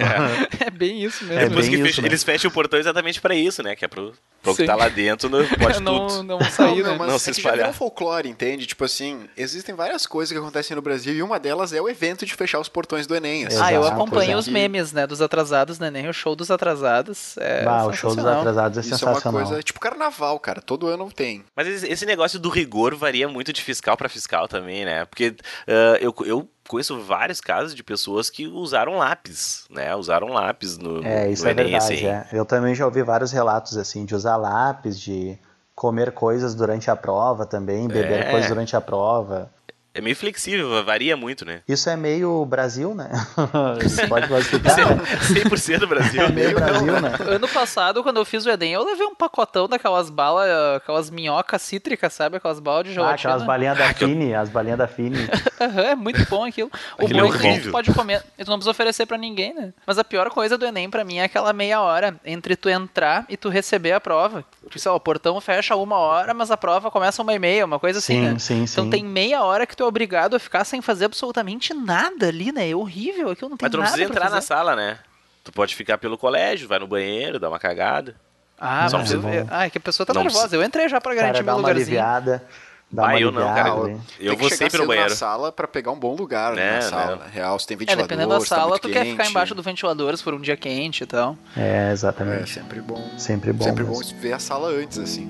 [0.64, 1.40] É bem isso mesmo.
[1.42, 2.09] É bem que isso, fecha- né?
[2.09, 3.76] eles fecham o portão exatamente pra isso, né?
[3.76, 6.22] Que é pro, pro que tá lá dentro, não pode não, tudo.
[6.22, 6.99] não sair, não, né?
[6.99, 7.70] mas Não é se que já virou espalhar.
[7.70, 8.66] um folclore, entende?
[8.66, 12.24] Tipo assim, existem várias coisas que acontecem no Brasil e uma delas é o evento
[12.26, 13.47] de fechar os portões do Enem.
[13.47, 13.59] assim.
[13.61, 14.39] Ah, eu acompanho exato.
[14.41, 17.37] os memes, né, dos atrasados no Enem, o show dos atrasados.
[17.39, 18.41] É Bah, o show dos sensacional.
[18.41, 19.47] atrasados é Isso é uma sensacional.
[19.47, 20.61] coisa tipo carnaval, cara.
[20.61, 21.45] Todo ano tem.
[21.55, 25.05] Mas esse negócio do rigor varia muito de fiscal pra fiscal também, né?
[25.07, 25.34] Porque
[25.68, 29.95] ah, eu, eu conheço vários casos de pessoas que usaram lápis, né?
[29.95, 31.95] Usaram lápis no, É, isso no é Enem, verdade.
[31.95, 32.07] assim.
[32.07, 32.26] é.
[32.32, 35.39] Eu também já ouvi vários relatos assim de usar lápis, de
[35.76, 38.30] comer coisas durante a prova também, beber É.
[38.30, 39.50] coisas durante a prova.
[39.97, 41.61] É meio flexível, varia muito, né?
[41.66, 43.09] Isso é meio Brasil, né?
[43.84, 44.76] Isso pode classificar.
[44.76, 45.03] né?
[45.22, 46.22] 100% Brasil.
[46.22, 47.12] É meio Brasil, né?
[47.26, 51.62] Ano passado, quando eu fiz o Enem, eu levei um pacotão daquelas balas, aquelas minhocas
[51.62, 52.36] cítricas, sabe?
[52.36, 53.14] Aquelas balas de Ah, gelatina.
[53.32, 55.28] aquelas balinhas da Fini, as balinhas da Fini.
[55.61, 56.70] Aham, é muito bom aquilo.
[56.99, 57.72] O Aquilo bom é é que tu horrível.
[57.72, 59.72] pode comer e tu não precisa oferecer pra ninguém, né?
[59.86, 63.24] Mas a pior coisa do Enem pra mim é aquela meia hora entre tu entrar
[63.30, 64.44] e tu receber a prova.
[64.64, 67.64] Tipo, sei lá, o portão fecha uma hora, mas a prova começa uma e meia,
[67.64, 68.38] uma coisa assim, Sim, né?
[68.38, 68.90] sim, Então sim.
[68.90, 72.70] tem meia hora que tu é obrigado a ficar sem fazer absolutamente nada ali, né?
[72.70, 74.99] É horrível, aquilo não tem Mas tu não precisa entrar na sala, né?
[75.45, 78.14] Tu pode ficar pelo colégio, vai no banheiro, dá uma cagada.
[78.59, 79.47] Ah, Só mas precisa- eu...
[79.51, 80.41] Ah, é que a pessoa tá Não nervosa.
[80.45, 81.99] precisa- Eu entrei já pra garantir Cara, meu dá uma lugarzinho.
[82.01, 82.45] aliviada.
[82.91, 83.68] Dá Ah, uma eu não, cara.
[83.70, 85.11] Eu, eu vou sempre no banheiro.
[85.11, 87.16] na sala pra pegar um bom lugar Né, na sala.
[87.16, 87.24] né?
[87.32, 89.30] Real, se tem É, ventilador, dependendo da tá sala, muito tu quer ficar quente.
[89.30, 91.37] embaixo do ventilador se for um dia quente e tal.
[91.57, 92.49] É, É, exatamente.
[92.51, 93.03] sempre bom.
[93.18, 93.64] Sempre bom.
[93.64, 94.18] sempre bom mesmo.
[94.20, 95.28] ver a sala antes, assim.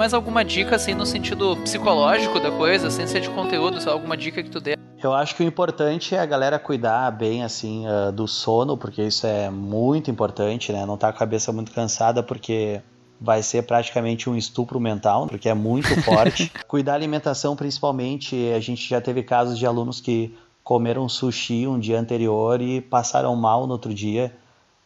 [0.00, 4.16] Mais alguma dica, assim, no sentido psicológico da coisa, sem ser de conteúdo, só alguma
[4.16, 4.74] dica que tu dê?
[5.02, 9.02] Eu acho que o importante é a galera cuidar bem, assim, uh, do sono, porque
[9.02, 10.86] isso é muito importante, né?
[10.86, 12.80] Não tá com a cabeça muito cansada, porque
[13.20, 16.50] vai ser praticamente um estupro mental, porque é muito forte.
[16.66, 20.34] Cuidar da alimentação, principalmente, a gente já teve casos de alunos que
[20.64, 24.34] comeram sushi um dia anterior e passaram mal no outro dia.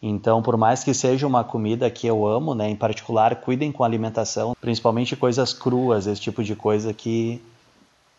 [0.06, 3.82] Então, por mais que seja uma comida que eu amo, né, em particular, cuidem com
[3.82, 7.42] a alimentação, principalmente coisas cruas, esse tipo de coisa que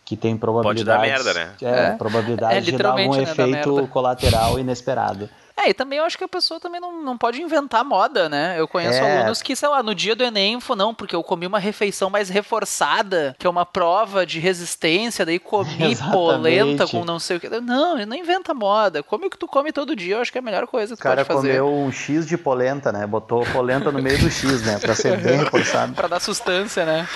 [0.04, 1.54] que tem probabilidade Pode dar merda, né?
[1.62, 1.92] É, é.
[1.96, 5.28] probabilidade é, de dar um né, efeito colateral inesperado.
[5.58, 8.60] É, e também eu acho que a pessoa também não, não pode inventar moda, né?
[8.60, 9.20] Eu conheço é.
[9.20, 12.28] alunos que, sei lá, no dia do Enem, não, porque eu comi uma refeição mais
[12.28, 17.49] reforçada, que é uma prova de resistência, daí comi polenta com não sei o que.
[17.62, 19.01] Não, não inventa moda.
[19.01, 21.01] Come o que tu come todo dia, eu acho que é a melhor coisa que
[21.01, 21.32] tu pode fazer.
[21.32, 23.08] O cara comeu um X de polenta, né?
[23.08, 24.78] Botou polenta no meio do X, né?
[24.78, 25.93] Pra ser bem reforçado.
[25.95, 27.08] pra dar sustância, né?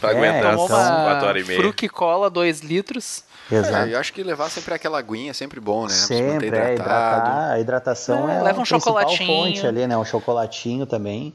[0.00, 1.60] Pra é, aguentar então, 4 horas e meia.
[1.60, 3.24] Fruque cola 2 litros.
[3.50, 3.88] Exato.
[3.88, 5.90] É, eu acho que levar sempre aquela aguinha é sempre bom, né?
[5.90, 7.50] Sempre, é, hidratar.
[7.52, 9.26] A hidratação é, é leva um chocolatinho.
[9.26, 9.96] fonte ali, né?
[9.96, 11.32] Um chocolatinho também.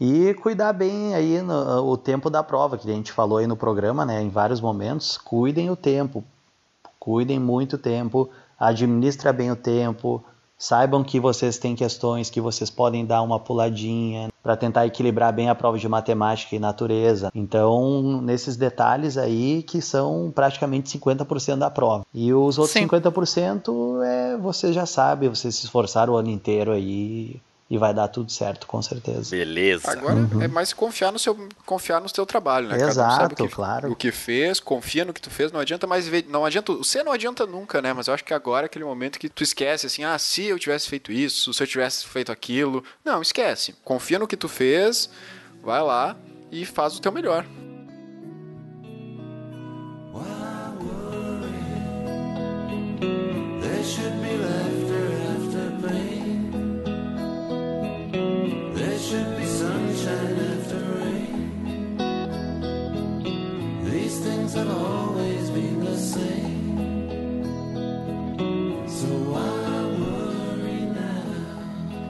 [0.00, 3.56] E cuidar bem aí no, o tempo da prova, que a gente falou aí no
[3.56, 4.22] programa, né?
[4.22, 6.24] Em vários momentos, cuidem o tempo.
[6.98, 10.24] Cuidem muito o tempo, administra bem o tempo,
[10.58, 15.50] Saibam que vocês têm questões que vocês podem dar uma puladinha para tentar equilibrar bem
[15.50, 17.30] a prova de matemática e natureza.
[17.34, 22.06] Então, nesses detalhes aí que são praticamente 50% da prova.
[22.14, 22.88] E os outros Sim.
[22.88, 27.38] 50% é você já sabe, vocês se esforçaram o ano inteiro aí
[27.70, 29.36] e vai dar tudo certo, com certeza.
[29.36, 29.90] Beleza.
[29.90, 30.40] Agora uhum.
[30.40, 32.76] é mais confiar no seu confiar no seu trabalho, né?
[32.76, 33.92] Exato, Cada um sabe o que, claro.
[33.92, 37.02] O que fez, confia no que tu fez, não adianta mais ver, não adianta, você
[37.02, 37.92] não adianta nunca, né?
[37.92, 40.58] Mas eu acho que agora é aquele momento que tu esquece assim, ah, se eu
[40.58, 42.82] tivesse feito isso, se eu tivesse feito aquilo.
[43.04, 43.74] Não, esquece.
[43.84, 45.10] Confia no que tu fez,
[45.62, 46.16] vai lá
[46.50, 47.44] e faz o teu melhor.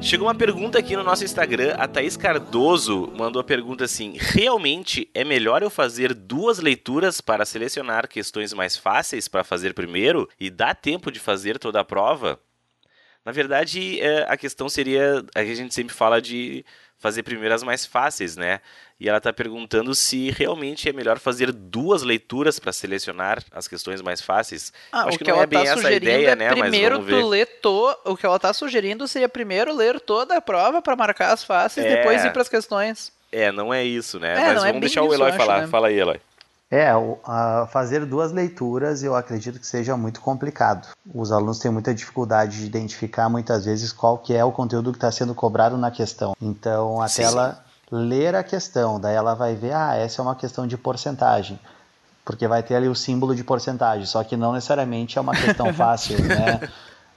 [0.09, 1.75] Chegou uma pergunta aqui no nosso Instagram.
[1.75, 7.45] A Thaís Cardoso mandou a pergunta assim: realmente é melhor eu fazer duas leituras para
[7.45, 12.41] selecionar questões mais fáceis para fazer primeiro e dá tempo de fazer toda a prova?
[13.23, 16.65] Na verdade, é, a questão seria: a gente sempre fala de
[16.99, 18.61] fazer primeiro as mais fáceis, né?
[19.01, 24.03] E ela está perguntando se realmente é melhor fazer duas leituras para selecionar as questões
[24.03, 24.73] mais fáceis.
[24.91, 26.49] Ah, Acho o que, que não é bem tá essa ideia, é né?
[26.51, 27.97] Primeiro tu ler to...
[28.05, 31.87] o que ela está sugerindo seria primeiro ler toda a prova para marcar as fáceis,
[31.87, 31.97] é...
[31.97, 33.13] depois ir para as questões.
[33.31, 34.33] É, não é isso, né?
[34.33, 35.55] É, Mas vamos é deixar o Eloy falar.
[35.55, 35.69] Acho, né?
[35.69, 36.21] Fala aí, Eloy.
[36.71, 36.93] É,
[37.71, 40.89] fazer duas leituras eu acredito que seja muito complicado.
[41.15, 44.99] Os alunos têm muita dificuldade de identificar muitas vezes qual que é o conteúdo que
[44.99, 46.37] está sendo cobrado na questão.
[46.41, 47.97] Então, até sim, ela sim.
[47.97, 51.59] ler a questão, daí ela vai ver, ah, essa é uma questão de porcentagem.
[52.23, 55.73] Porque vai ter ali o símbolo de porcentagem, só que não necessariamente é uma questão
[55.73, 56.61] fácil, né?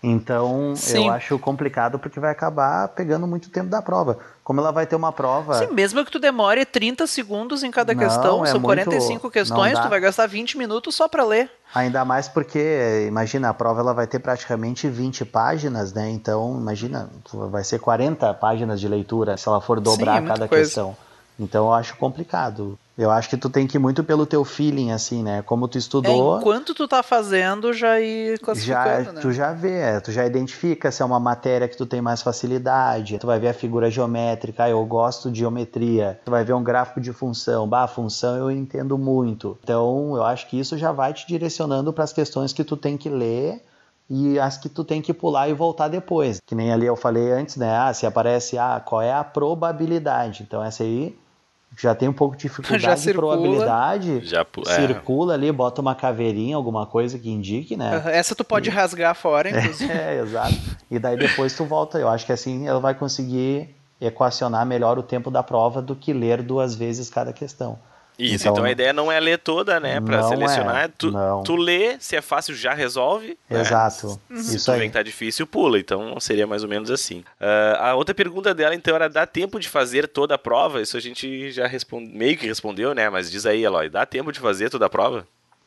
[0.03, 1.05] Então, Sim.
[1.05, 4.17] eu acho complicado porque vai acabar pegando muito tempo da prova.
[4.43, 5.59] Como ela vai ter uma prova.
[5.59, 8.83] Sim, mesmo que tu demore 30 segundos em cada não, questão, é são muito...
[8.83, 11.51] 45 questões, tu vai gastar 20 minutos só para ler.
[11.73, 16.09] Ainda mais porque, imagina, a prova ela vai ter praticamente 20 páginas, né?
[16.09, 20.63] Então, imagina, vai ser 40 páginas de leitura se ela for dobrar Sim, cada coisa.
[20.63, 20.97] questão.
[21.39, 22.77] Então eu acho complicado.
[22.97, 25.41] Eu acho que tu tem que ir muito pelo teu feeling, assim, né?
[25.41, 26.35] Como tu estudou.
[26.35, 29.21] É, enquanto tu tá fazendo, já ir classificando, já, né?
[29.21, 32.21] Tu já vê, é, tu já identifica se é uma matéria que tu tem mais
[32.21, 33.17] facilidade.
[33.17, 36.19] Tu vai ver a figura geométrica, ah, eu gosto de geometria.
[36.25, 37.67] Tu vai ver um gráfico de função.
[37.67, 39.57] Bah, função eu entendo muito.
[39.63, 42.97] Então, eu acho que isso já vai te direcionando para as questões que tu tem
[42.97, 43.63] que ler
[44.09, 46.39] e as que tu tem que pular e voltar depois.
[46.45, 47.73] Que nem ali eu falei antes, né?
[47.77, 50.43] Ah, se aparece, ah, qual é a probabilidade?
[50.43, 51.17] Então, essa aí
[51.81, 54.75] já tem um pouco de dificuldade de probabilidade, já, é.
[54.75, 58.03] circula ali, bota uma caveirinha, alguma coisa que indique, né?
[58.05, 58.71] Essa tu pode e...
[58.71, 59.91] rasgar fora, inclusive.
[59.91, 60.55] É, exato.
[60.89, 61.97] E daí depois tu volta.
[61.97, 66.13] Eu acho que assim ela vai conseguir equacionar melhor o tempo da prova do que
[66.13, 67.79] ler duas vezes cada questão.
[68.25, 69.99] Isso, então, então, a ideia não é ler toda, né?
[69.99, 70.83] Pra selecionar.
[70.83, 71.43] É, tu, não.
[71.43, 73.37] tu lê, se é fácil, já resolve.
[73.49, 73.61] Né?
[73.61, 74.19] Exato.
[74.29, 74.41] Né?
[74.41, 74.79] Se Isso tu aí.
[74.79, 75.79] vem que tá difícil, pula.
[75.79, 77.19] Então seria mais ou menos assim.
[77.39, 80.81] Uh, a outra pergunta dela, então, era: dá tempo de fazer toda a prova?
[80.81, 83.09] Isso a gente já responde, meio que respondeu, né?
[83.09, 85.25] Mas diz aí, Eloy, dá tempo de fazer toda a prova?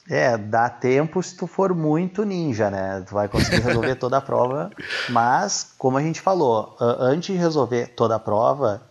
[0.09, 3.03] É, dá tempo se tu for muito ninja, né?
[3.09, 4.71] Tu vai conseguir resolver toda a prova.
[5.09, 8.83] Mas, como a gente falou, antes de resolver toda a prova,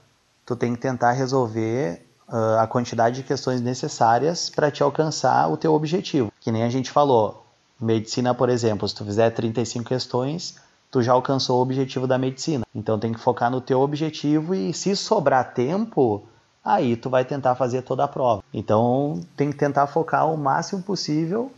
[0.46, 5.58] tu tem que tentar resolver uh, a quantidade de questões necessárias para te alcançar o
[5.58, 6.32] teu objetivo.
[6.40, 7.46] Que nem a gente falou,
[7.80, 10.56] medicina, por exemplo, se tu fizer 35 questões,
[10.92, 12.66] tu já alcançou o objetivo da medicina.
[12.74, 16.24] Então tem que focar no teu objetivo e se sobrar tempo,
[16.64, 18.44] aí tu vai tentar fazer toda a prova.
[18.54, 21.52] Então tem que tentar focar o máximo possível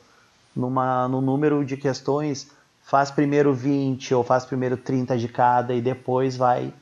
[0.56, 2.48] numa, no número de questões.
[2.82, 6.74] Faz primeiro 20 ou faz primeiro 30 de cada e depois vai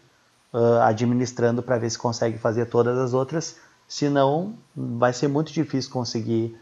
[0.53, 3.55] uh, administrando para ver se consegue fazer todas as outras.
[3.93, 6.57] Senão, vai ser muito difícil conseguir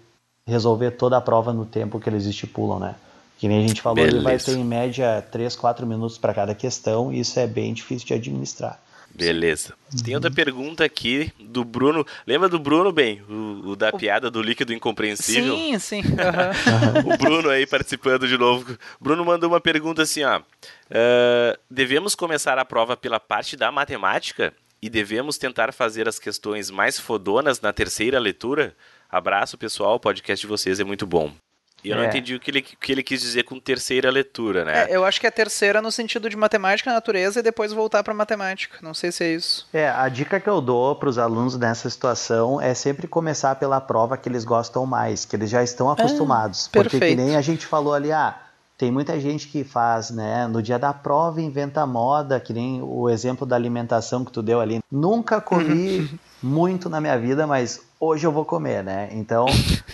[0.46, 2.96] resolver toda a prova no tempo que eles estipulam, né?
[3.38, 4.18] Que nem a gente falou, Beleza.
[4.18, 7.74] ele vai ter em média 3, 4 minutos para cada questão e isso é bem
[7.74, 8.78] difícil de administrar.
[9.16, 9.76] Beleza.
[10.04, 12.06] Tem outra pergunta aqui do Bruno.
[12.28, 13.22] Lembra do Bruno, bem?
[13.30, 13.98] O, o da o...
[13.98, 15.56] piada do líquido incompreensível?
[15.56, 16.02] Sim, sim.
[16.12, 17.14] Uhum.
[17.14, 18.78] o Bruno aí participando de novo.
[19.00, 20.40] Bruno mandou uma pergunta assim, ó.
[20.40, 26.72] Uh, devemos começar a prova pela parte da matemática e devemos tentar fazer as questões
[26.72, 28.76] mais fodonas na terceira leitura?
[29.10, 29.96] Abraço, pessoal.
[29.96, 31.32] O podcast de vocês é muito bom.
[31.84, 32.00] E eu é.
[32.00, 34.84] não entendi o que, ele, o que ele quis dizer com terceira leitura, né?
[34.84, 38.14] É, eu acho que é terceira no sentido de matemática, natureza e depois voltar para
[38.14, 38.78] matemática.
[38.82, 39.68] Não sei se é isso.
[39.74, 43.82] É, a dica que eu dou para os alunos nessa situação é sempre começar pela
[43.82, 46.68] prova que eles gostam mais, que eles já estão ah, acostumados.
[46.68, 48.40] Ah, porque que nem a gente falou ali, ah,
[48.82, 53.08] tem muita gente que faz, né, no dia da prova inventa moda, que nem o
[53.08, 54.80] exemplo da alimentação que tu deu ali.
[54.92, 56.10] Nunca comi
[56.42, 59.08] muito na minha vida, mas hoje eu vou comer, né?
[59.12, 59.46] Então,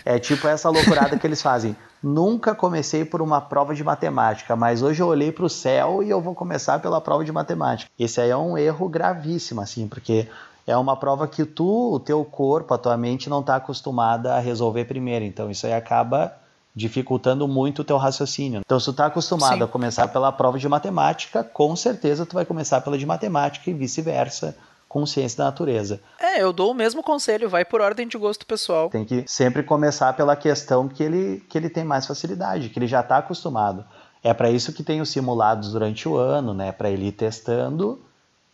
[0.06, 1.76] é tipo essa loucurada que eles fazem.
[2.02, 6.10] Nunca comecei por uma prova de matemática, mas hoje eu olhei para o céu e
[6.10, 7.92] eu vou começar pela prova de matemática.
[8.00, 10.30] Esse aí é um erro gravíssimo, assim, porque
[10.66, 14.40] é uma prova que tu, o teu corpo, a tua mente não está acostumada a
[14.40, 15.26] resolver primeiro.
[15.26, 16.47] Então, isso aí acaba
[16.78, 18.62] dificultando muito o teu raciocínio.
[18.64, 19.64] Então, se tu está acostumado Sim.
[19.64, 23.74] a começar pela prova de matemática, com certeza tu vai começar pela de matemática e
[23.74, 24.56] vice-versa
[24.88, 26.00] consciência da natureza.
[26.20, 28.90] É, eu dou o mesmo conselho, vai por ordem de gosto pessoal.
[28.90, 32.88] Tem que sempre começar pela questão que ele, que ele tem mais facilidade, que ele
[32.88, 33.84] já está acostumado.
[34.24, 36.72] É para isso que tem os simulados durante o ano, né?
[36.72, 38.00] Para ele ir testando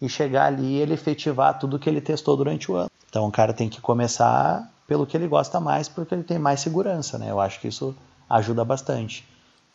[0.01, 2.89] e chegar ali e ele efetivar tudo que ele testou durante o ano.
[3.09, 6.61] Então o cara tem que começar pelo que ele gosta mais, porque ele tem mais
[6.61, 7.29] segurança, né?
[7.29, 7.95] Eu acho que isso
[8.37, 9.25] ajuda bastante.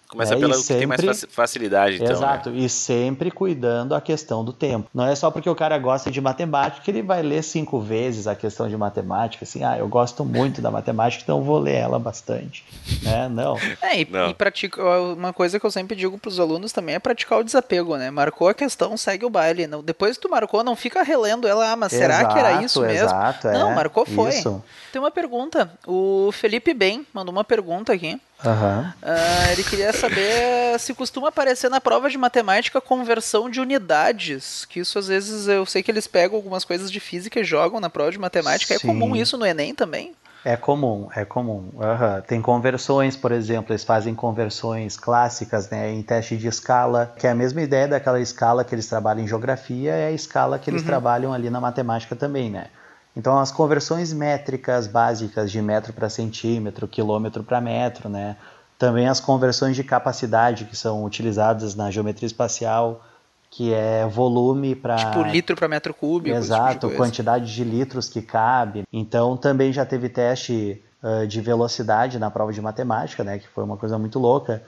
[0.09, 2.07] Começa é, pelo que tem mais facilidade, então.
[2.07, 2.13] Né?
[2.15, 2.61] Exato, né?
[2.61, 4.89] e sempre cuidando a questão do tempo.
[4.95, 8.27] Não é só porque o cara gosta de matemática que ele vai ler cinco vezes
[8.27, 11.99] a questão de matemática, assim, ah, eu gosto muito da matemática, então vou ler ela
[11.99, 12.65] bastante.
[13.03, 13.29] Né?
[13.29, 13.59] Não.
[13.83, 14.31] É, e, não.
[14.31, 14.83] e pratica,
[15.13, 18.11] uma coisa que eu sempre digo para os alunos também é praticar o desapego, né?
[18.11, 19.67] Marcou a questão, segue o baile.
[19.67, 22.63] Não, depois que tu marcou, não fica relendo ela, ah, mas exato, será que era
[22.63, 23.07] isso mesmo?
[23.07, 24.31] Exato, não, é, marcou, foi.
[24.31, 24.63] Isso.
[24.93, 28.21] Tem uma pergunta, o Felipe Bem mandou uma pergunta aqui.
[28.45, 28.83] Uhum.
[29.03, 34.65] Uh, ele queria saber se costuma aparecer na prova de matemática conversão de unidades.
[34.65, 37.81] Que isso às vezes eu sei que eles pegam algumas coisas de física e jogam
[37.81, 38.79] na prova de matemática.
[38.79, 38.89] Sim.
[38.89, 40.15] É comum isso no Enem também?
[40.45, 41.71] É comum, é comum.
[41.75, 42.23] Uhum.
[42.27, 47.31] Tem conversões, por exemplo, eles fazem conversões clássicas né, em teste de escala, que é
[47.31, 50.83] a mesma ideia daquela escala que eles trabalham em geografia, é a escala que eles
[50.83, 50.87] uhum.
[50.87, 52.69] trabalham ali na matemática também, né?
[53.17, 58.37] Então, as conversões métricas básicas de metro para centímetro, quilômetro para metro, né?
[58.79, 63.05] Também as conversões de capacidade que são utilizadas na geometria espacial,
[63.51, 64.97] que é volume para.
[64.97, 66.37] Tipo, litro para metro cúbico.
[66.37, 68.85] Exato, tipo de quantidade de litros que cabe.
[68.93, 73.39] Então, também já teve teste uh, de velocidade na prova de matemática, né?
[73.39, 74.63] Que foi uma coisa muito louca,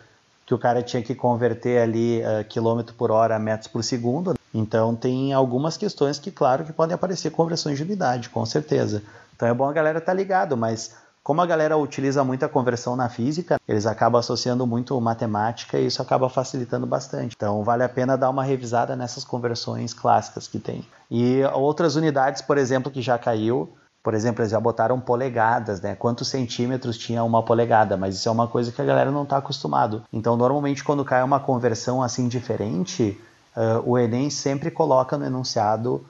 [0.45, 4.35] que o cara tinha que converter ali uh, quilômetro por hora a metros por segundo.
[4.53, 9.03] Então tem algumas questões que, claro, que podem aparecer conversões de unidade, com certeza.
[9.35, 12.97] Então é bom a galera estar tá ligado, mas como a galera utiliza muita conversão
[12.97, 17.35] na física, eles acabam associando muito matemática e isso acaba facilitando bastante.
[17.37, 20.85] Então vale a pena dar uma revisada nessas conversões clássicas que tem.
[21.11, 23.69] E outras unidades, por exemplo, que já caiu,
[24.03, 25.95] por exemplo, eles já botaram polegadas, né?
[25.95, 29.37] Quantos centímetros tinha uma polegada, mas isso é uma coisa que a galera não está
[29.37, 30.03] acostumado.
[30.11, 33.21] Então, normalmente, quando cai uma conversão assim diferente,
[33.61, 36.05] uh, o Enem sempre coloca no enunciado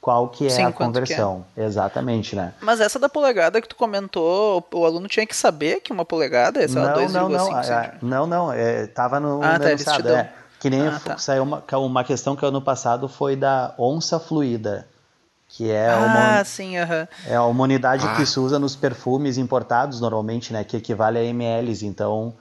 [0.00, 1.44] qual que é Sim, a conversão.
[1.56, 1.64] É.
[1.64, 2.54] Exatamente, né?
[2.60, 6.62] Mas essa da polegada que tu comentou, o aluno tinha que saber que uma polegada
[6.62, 9.70] é, sei lá, 2,5 não, não, ah, não, não, é, tava no, ah, no tá,
[9.70, 10.08] enunciado.
[10.08, 11.18] É, que nem ah, tá.
[11.18, 14.86] saiu uma, uma questão que ano passado foi da onça fluida.
[15.48, 17.08] Que é ah, uma, sim, uh -huh.
[17.26, 18.14] é uma unidade ah.
[18.14, 20.62] que se usa nos perfumes importados normalmente, né?
[20.62, 21.84] Que equivale a ml.
[21.84, 22.32] Então,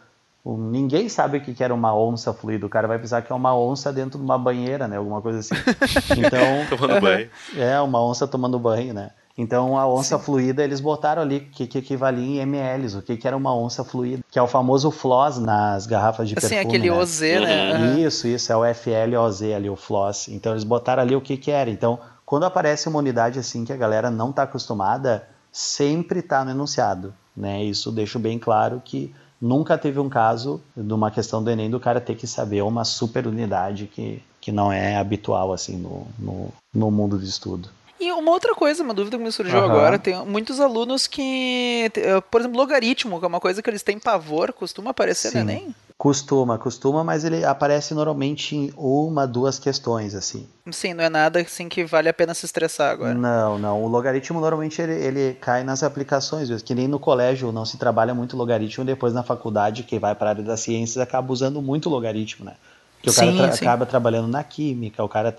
[0.46, 2.66] Ninguém sabe o que era uma onça fluida.
[2.66, 4.98] O cara vai pensar que é uma onça dentro de uma banheira, né?
[4.98, 5.56] Alguma coisa assim.
[6.18, 6.78] Então.
[6.78, 7.30] tomando banho.
[7.56, 9.12] É, uma onça tomando banho, né?
[9.38, 10.24] Então a onça Sim.
[10.24, 13.86] fluida eles botaram ali que, que equivalia em ml, o que, que era uma onça
[13.86, 16.60] fluida, que é o famoso floss nas garrafas de assim, perfume.
[16.60, 16.98] Assim, aquele né?
[16.98, 18.00] OZ, né?
[18.02, 20.28] Isso, isso, é o FLOZ ali, o floss.
[20.28, 21.70] Então eles botaram ali o que, que era.
[21.70, 26.52] Então quando aparece uma unidade assim que a galera não está acostumada, sempre está no
[26.52, 27.14] enunciado.
[27.36, 27.64] Né?
[27.64, 31.80] Isso deixa bem claro que nunca teve um caso de uma questão do Enem do
[31.80, 36.54] cara ter que saber uma super unidade que, que não é habitual assim no, no,
[36.74, 37.70] no mundo de estudo.
[38.00, 39.66] E uma outra coisa, uma dúvida que me surgiu uhum.
[39.66, 43.84] agora, tem muitos alunos que, eh, por exemplo, logaritmo, que é uma coisa que eles
[43.84, 45.44] têm pavor, costuma aparecer Sim.
[45.44, 45.76] no Enem?
[46.00, 50.48] Costuma, costuma, mas ele aparece normalmente em uma, duas questões, assim.
[50.72, 53.14] Sim, não é nada assim que vale a pena se estressar agora.
[53.14, 53.84] Não, não.
[53.84, 58.14] O logaritmo normalmente ele, ele cai nas aplicações, que nem no colégio não se trabalha
[58.14, 61.90] muito logaritmo, depois na faculdade, quem vai para a área das ciências acaba usando muito
[61.90, 62.54] logaritmo, né?
[62.96, 63.66] Porque o sim, cara tra sim.
[63.66, 65.36] acaba trabalhando na química, o cara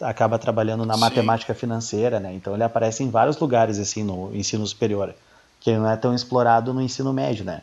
[0.00, 1.00] acaba trabalhando na sim.
[1.00, 2.32] matemática financeira, né?
[2.32, 5.14] Então ele aparece em vários lugares assim no ensino superior,
[5.60, 7.60] que não é tão explorado no ensino médio, né?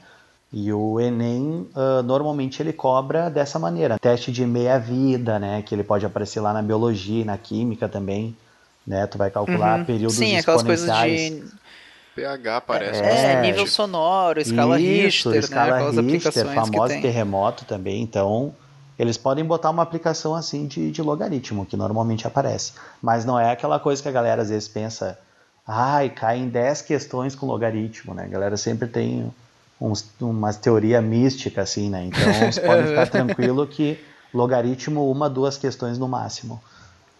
[0.52, 4.00] E o Enem, uh, normalmente ele cobra dessa maneira.
[4.00, 5.62] Teste de meia-vida, né?
[5.62, 8.36] Que ele pode aparecer lá na biologia, na química também.
[8.86, 9.06] Né?
[9.08, 9.86] Tu vai calcular uhum.
[9.86, 11.44] períodos Sim, aquelas coisas de...
[12.16, 13.02] pH parece.
[13.02, 15.88] É, é, nível sonoro, escala Isso, Richter, escala né?
[15.88, 18.02] Aquelas Richter, famoso terremoto também.
[18.02, 18.56] Então,
[18.98, 22.72] eles podem botar uma aplicação assim de, de logaritmo, que normalmente aparece.
[23.02, 25.20] Mas não é aquela coisa que a galera às vezes pensa,
[25.68, 28.24] ai, cai em 10 questões com logaritmo, né?
[28.24, 29.30] A galera sempre tem
[29.80, 32.06] uns, uma teoria mística, assim, né?
[32.06, 34.00] Então você pode ficar tranquilo que
[34.34, 36.62] logaritmo, uma, duas questões no máximo.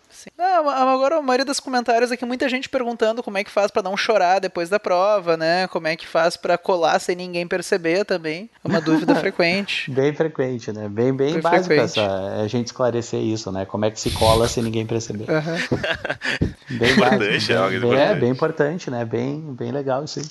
[0.10, 0.32] Sim.
[0.36, 3.84] Não, agora a maioria dos comentários aqui, muita gente perguntando como é que faz para
[3.84, 5.68] não chorar depois da prova, né?
[5.68, 8.50] Como é que faz para colar sem ninguém perceber também.
[8.64, 9.92] É uma dúvida frequente.
[9.92, 10.90] Bem frequente, né?
[10.90, 13.66] Bem, bem, bem básico essa, é a gente esclarecer isso, né?
[13.66, 15.28] Como é que se cola sem ninguém perceber.
[15.30, 16.78] Uhum.
[16.80, 17.70] bem básico.
[17.70, 19.06] Bem, bem, é, bem importante, né?
[19.06, 20.26] Bem, bem legal isso aí.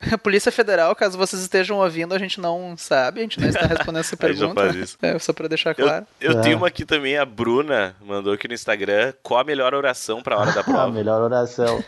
[0.00, 3.66] A Polícia Federal, caso vocês estejam ouvindo, a gente não sabe, a gente não está
[3.66, 4.62] respondendo essa pergunta.
[5.02, 6.06] É, só para deixar claro.
[6.18, 6.42] Eu, eu é.
[6.42, 10.36] tenho uma aqui também, a Bruna mandou aqui no Instagram, qual a melhor oração para
[10.36, 10.84] a hora da prova?
[10.84, 11.84] a melhor oração.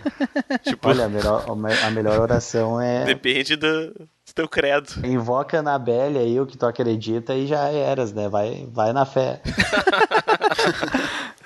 [0.63, 3.05] tipo, Olha, a melhor, a melhor oração é...
[3.05, 4.93] Depende do, do teu credo.
[5.05, 8.29] Invoca na Belle aí o que tu acredita e já eras, né?
[8.29, 9.41] Vai, vai na fé.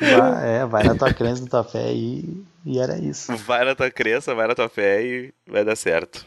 [0.01, 3.35] vai, é, vai na tua crença, na tua fé e, e era isso.
[3.37, 6.27] Vai na tua crença, vai na tua fé e vai dar certo.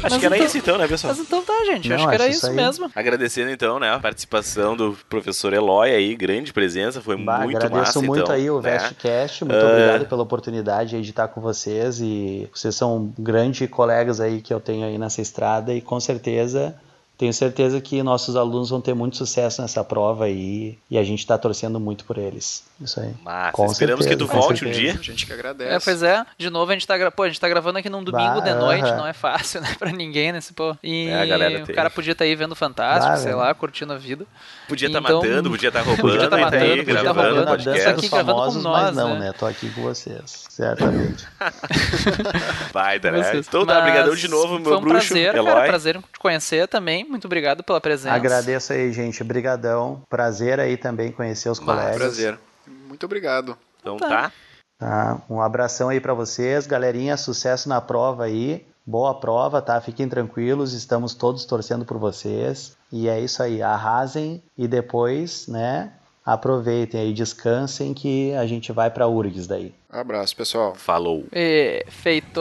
[0.00, 1.12] Acho mas que era então, isso então, né, pessoal?
[1.12, 1.88] Mas então tá, gente.
[1.88, 2.90] Não, acho que era isso, isso mesmo.
[2.94, 7.76] Agradecendo então, né, a participação do professor Eloy aí, grande presença, foi bah, muito agradeço
[7.76, 7.98] massa.
[7.98, 8.78] Agradeço muito então, aí o né?
[8.78, 9.68] Vestcast, muito uh...
[9.68, 14.54] obrigado pela oportunidade aí de estar com vocês e vocês são grandes colegas aí que
[14.54, 16.76] eu tenho aí nessa estrada e com certeza
[17.18, 21.18] tenho certeza que nossos alunos vão ter muito sucesso nessa prova aí e a gente
[21.18, 22.62] está torcendo muito por eles.
[22.80, 23.12] Isso aí.
[23.24, 24.92] Massa, Com esperamos certeza, que tu volte um dia.
[24.92, 25.74] A gente que agradece.
[25.74, 26.24] É, pois é.
[26.38, 28.54] De novo, a gente tá, pô, a gente tá gravando aqui num domingo bah, de
[28.54, 28.96] noite, uh -huh.
[28.98, 30.38] não é fácil, né, pra ninguém, né?
[30.54, 30.76] Pô.
[30.80, 33.96] E é, o cara podia estar tá aí vendo Fantástico, bah, sei lá, curtindo a
[33.96, 34.24] vida.
[34.68, 37.14] Podia estar tá então, matando, podia estar tá roubando, podia estar tá matando, podia estar
[37.14, 37.88] tá roubando podcast.
[37.88, 39.26] aqui gravando com nós, mas não, né?
[39.26, 39.32] né?
[39.32, 41.26] Tô aqui com vocês, certamente.
[42.72, 43.36] Vai, né?
[43.36, 45.08] Então tá, obrigadão de novo, meu foi um bruxo.
[45.08, 47.07] Prazer, cara, prazer te conhecer também.
[47.08, 48.14] Muito obrigado pela presença.
[48.14, 49.22] Agradeço aí, gente.
[49.22, 50.02] Obrigadão.
[50.08, 51.96] Prazer aí também conhecer os colegas.
[51.96, 52.38] Prazer.
[52.86, 53.56] Muito obrigado.
[53.80, 54.08] Então tá.
[54.08, 54.32] tá.
[54.78, 55.22] tá.
[55.28, 57.16] Um abração aí para vocês, galerinha.
[57.16, 58.66] Sucesso na prova aí.
[58.88, 59.78] Boa prova, tá?
[59.82, 62.74] Fiquem tranquilos, estamos todos torcendo por vocês.
[62.90, 65.92] E é isso aí, arrasem e depois, né,
[66.24, 69.74] aproveitem aí, descansem que a gente vai para URGS daí.
[69.90, 70.74] abraço, pessoal.
[70.74, 71.26] Falou.
[71.34, 72.40] E, feito.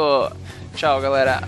[0.74, 1.42] Tchau, galera.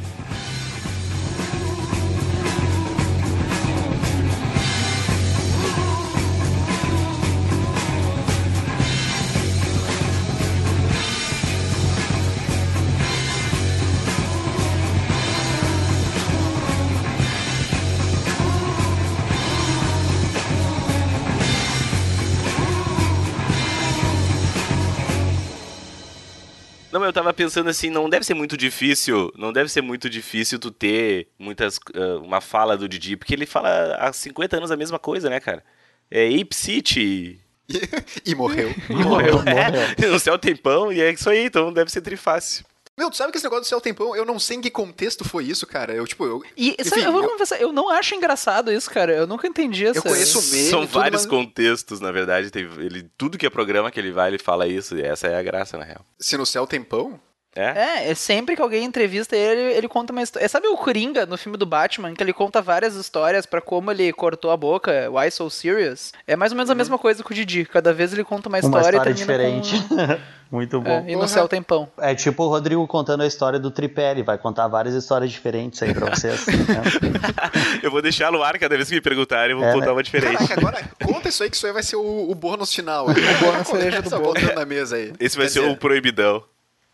[27.39, 31.77] Pensando assim, não deve ser muito difícil, não deve ser muito difícil tu ter muitas,
[31.77, 35.39] uh, uma fala do Didi, porque ele fala há 50 anos a mesma coisa, né,
[35.39, 35.63] cara?
[36.11, 37.39] É Ape City.
[38.25, 38.75] e morreu.
[38.89, 39.35] E morreu.
[39.39, 39.43] morreu.
[39.47, 42.65] É, no céu tempão, e é isso aí, então deve ser trifácil.
[42.97, 45.23] Meu, tu sabe que esse negócio do céu tempão, eu não sei em que contexto
[45.23, 45.93] foi isso, cara.
[45.93, 46.43] Eu, tipo, eu.
[46.57, 47.29] E, enfim, sabe, eu vou eu...
[47.29, 49.13] confessar, eu não acho engraçado isso, cara.
[49.13, 49.99] Eu nunca entendi essa.
[49.99, 50.69] Eu conheço mesmo.
[50.69, 51.29] São vários mas...
[51.29, 52.51] contextos, na verdade.
[52.51, 54.97] Tem, ele, tudo que é programa que ele vai, ele fala isso.
[54.97, 56.05] E essa é a graça, na real.
[56.19, 57.17] Se no céu tempão?
[57.59, 58.05] É?
[58.07, 60.47] É, é sempre que alguém entrevista ele, ele conta uma história.
[60.47, 64.11] Sabe o Coringa no filme do Batman, que ele conta várias histórias pra como ele
[64.13, 66.11] cortou a boca, Why So Serious?
[66.25, 67.65] É mais ou menos a mesma coisa com o Didi.
[67.65, 69.87] Cada vez ele conta uma Uma história, história e termina diferente.
[69.87, 70.39] com...
[70.51, 71.05] Muito bom.
[71.07, 71.87] É, e no céu tem pão.
[71.99, 75.83] É tipo o Rodrigo contando a história do tripé, ele vai contar várias histórias diferentes
[75.83, 76.43] aí pra vocês.
[76.47, 76.81] né?
[77.83, 79.91] Eu vou deixar no ar cada vez que me perguntarem, eu vou É, contar né?
[79.91, 80.37] uma diferente.
[80.47, 83.05] Caraca, agora conta isso aí que isso aí vai ser o, o bônus final.
[83.07, 84.23] O bônus cereja do bolo.
[84.33, 85.13] botando na mesa aí.
[85.19, 86.43] Esse vai Quer ser dizer, o proibidão.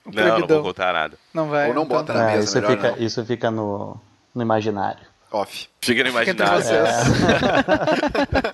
[0.05, 0.57] Não, não proibidão.
[0.57, 1.17] vou contar nada.
[1.33, 1.67] Não vai.
[1.69, 1.97] Ou não então.
[1.97, 2.97] bota na É, mesa, isso, melhor fica, não.
[3.05, 3.99] isso fica no,
[4.33, 5.01] no imaginário.
[5.31, 5.67] Off.
[5.81, 6.63] Fica no Fica entre imaginário.
[6.63, 7.07] vocês.